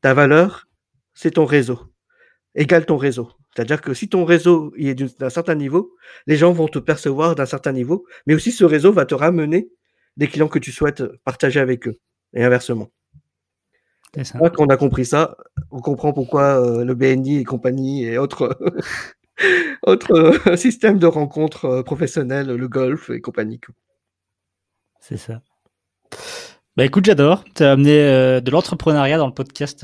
[0.00, 0.66] Ta valeur,
[1.14, 1.80] c'est ton réseau.
[2.54, 3.30] Égale ton réseau.
[3.54, 5.94] C'est-à-dire que si ton réseau est d'un certain niveau,
[6.26, 9.68] les gens vont te percevoir d'un certain niveau, mais aussi ce réseau va te ramener
[10.16, 11.98] des clients que tu souhaites partager avec eux,
[12.34, 12.90] et inversement.
[14.38, 15.36] Quand on a compris ça,
[15.70, 18.58] on comprend pourquoi euh, le BNI et compagnie et autres,
[19.82, 23.60] autres euh, systèmes de rencontres euh, professionnelles, le golf et compagnie.
[25.00, 25.42] C'est ça.
[26.76, 27.44] Bah écoute, j'adore.
[27.54, 29.80] Tu as amené de l'entrepreneuriat dans le podcast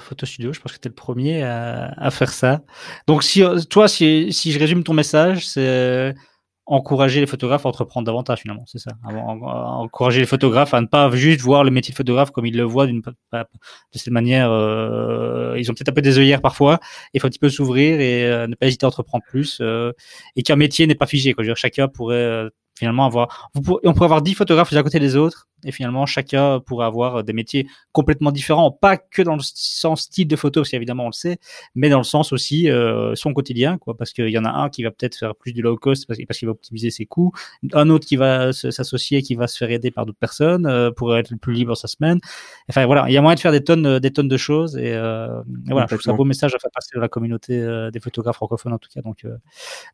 [0.00, 0.52] Photo Studio.
[0.52, 2.62] Je pense que tu es le premier à, à, faire ça.
[3.06, 6.16] Donc, si, toi, si, si je résume ton message, c'est
[6.66, 8.92] encourager les photographes à entreprendre davantage finalement, c'est ça.
[9.04, 12.62] Encourager les photographes à ne pas juste voir le métier de photographe comme ils le
[12.62, 13.44] voient d'une de
[13.92, 14.50] cette manière.
[14.50, 16.78] Euh, ils ont peut-être un peu des œillères parfois.
[17.14, 19.58] Il faut un petit peu s'ouvrir et euh, ne pas hésiter à entreprendre plus.
[19.60, 19.92] Euh,
[20.36, 21.32] et qu'un métier n'est pas figé.
[21.32, 21.42] Quoi.
[21.42, 22.48] Je veux dire, chacun pourrait
[22.78, 23.50] finalement avoir.
[23.54, 27.32] on pourrait avoir dix photographes à côté des autres et finalement chacun pourrait avoir des
[27.32, 31.12] métiers complètement différents, pas que dans le sens style de photo, parce évidemment on le
[31.12, 31.38] sait,
[31.74, 34.68] mais dans le sens aussi euh, son quotidien, quoi, parce qu'il y en a un
[34.68, 37.32] qui va peut-être faire plus du low cost parce, qu'il va optimiser ses coûts,
[37.72, 41.16] un autre qui va s'associer, qui va se faire aider par d'autres personnes euh, pour
[41.16, 42.20] être le plus libre sa semaine.
[42.68, 44.76] Enfin voilà, il y a moyen de faire des tonnes, euh, des tonnes de choses
[44.76, 47.08] et, euh, et voilà, je trouve ça un beau message à faire passer à la
[47.08, 49.02] communauté euh, des photographes francophones en tout cas.
[49.02, 49.26] Donc,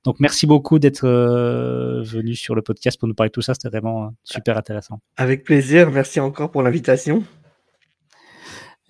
[0.04, 3.68] donc merci beaucoup d'être venu sur le podcast pour nous parler de tout ça, c'était
[3.68, 5.00] vraiment super intéressant.
[5.16, 5.57] Avec plaisir
[5.90, 7.22] Merci encore pour l'invitation.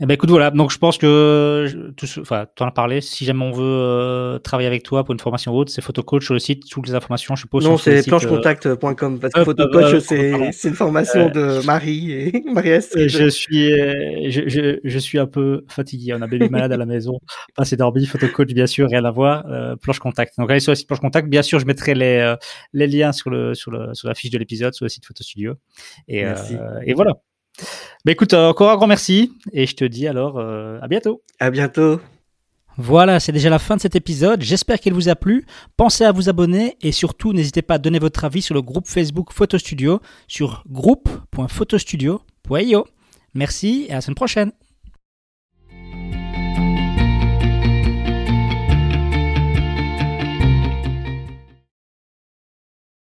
[0.01, 3.01] Eh ben écoute voilà, donc je pense que tout, enfin, tu en as parlé.
[3.01, 6.35] Si jamais on veut euh, travailler avec toi pour une formation haute, c'est photocoach sur
[6.35, 6.69] le site.
[6.71, 7.65] Toutes les informations, je suppose.
[7.65, 13.71] Non, c'est planchecontact.com parce que photocoach c'est une formation de Marie et marie Je suis
[14.31, 16.15] je, je, je, suis un peu fatigué.
[16.15, 17.19] On a bébé malade à la maison.
[17.57, 18.07] Pas c'est dormi.
[18.07, 19.47] Photocoach bien sûr, rien à voir.
[19.51, 20.35] Euh, planche contact.
[20.39, 21.29] Donc allez sur le site planche contact.
[21.29, 22.37] Bien sûr, je mettrai les euh,
[22.73, 25.25] les liens sur le sur le sur la fiche de l'épisode sur le site Photo
[25.25, 25.55] Studio.
[26.07, 26.37] Et euh,
[26.87, 27.15] et voilà.
[28.05, 31.23] Bah écoute, euh, encore un grand merci et je te dis alors euh, à bientôt.
[31.41, 32.01] À bientôt.
[32.77, 34.43] Voilà, c'est déjà la fin de cet épisode.
[34.43, 35.45] J'espère qu'il vous a plu.
[35.77, 38.87] Pensez à vous abonner et surtout n'hésitez pas à donner votre avis sur le groupe
[38.87, 42.87] Facebook Photo Studio sur groupe.photostudio.io.
[43.35, 44.53] Merci et à la semaine prochaine.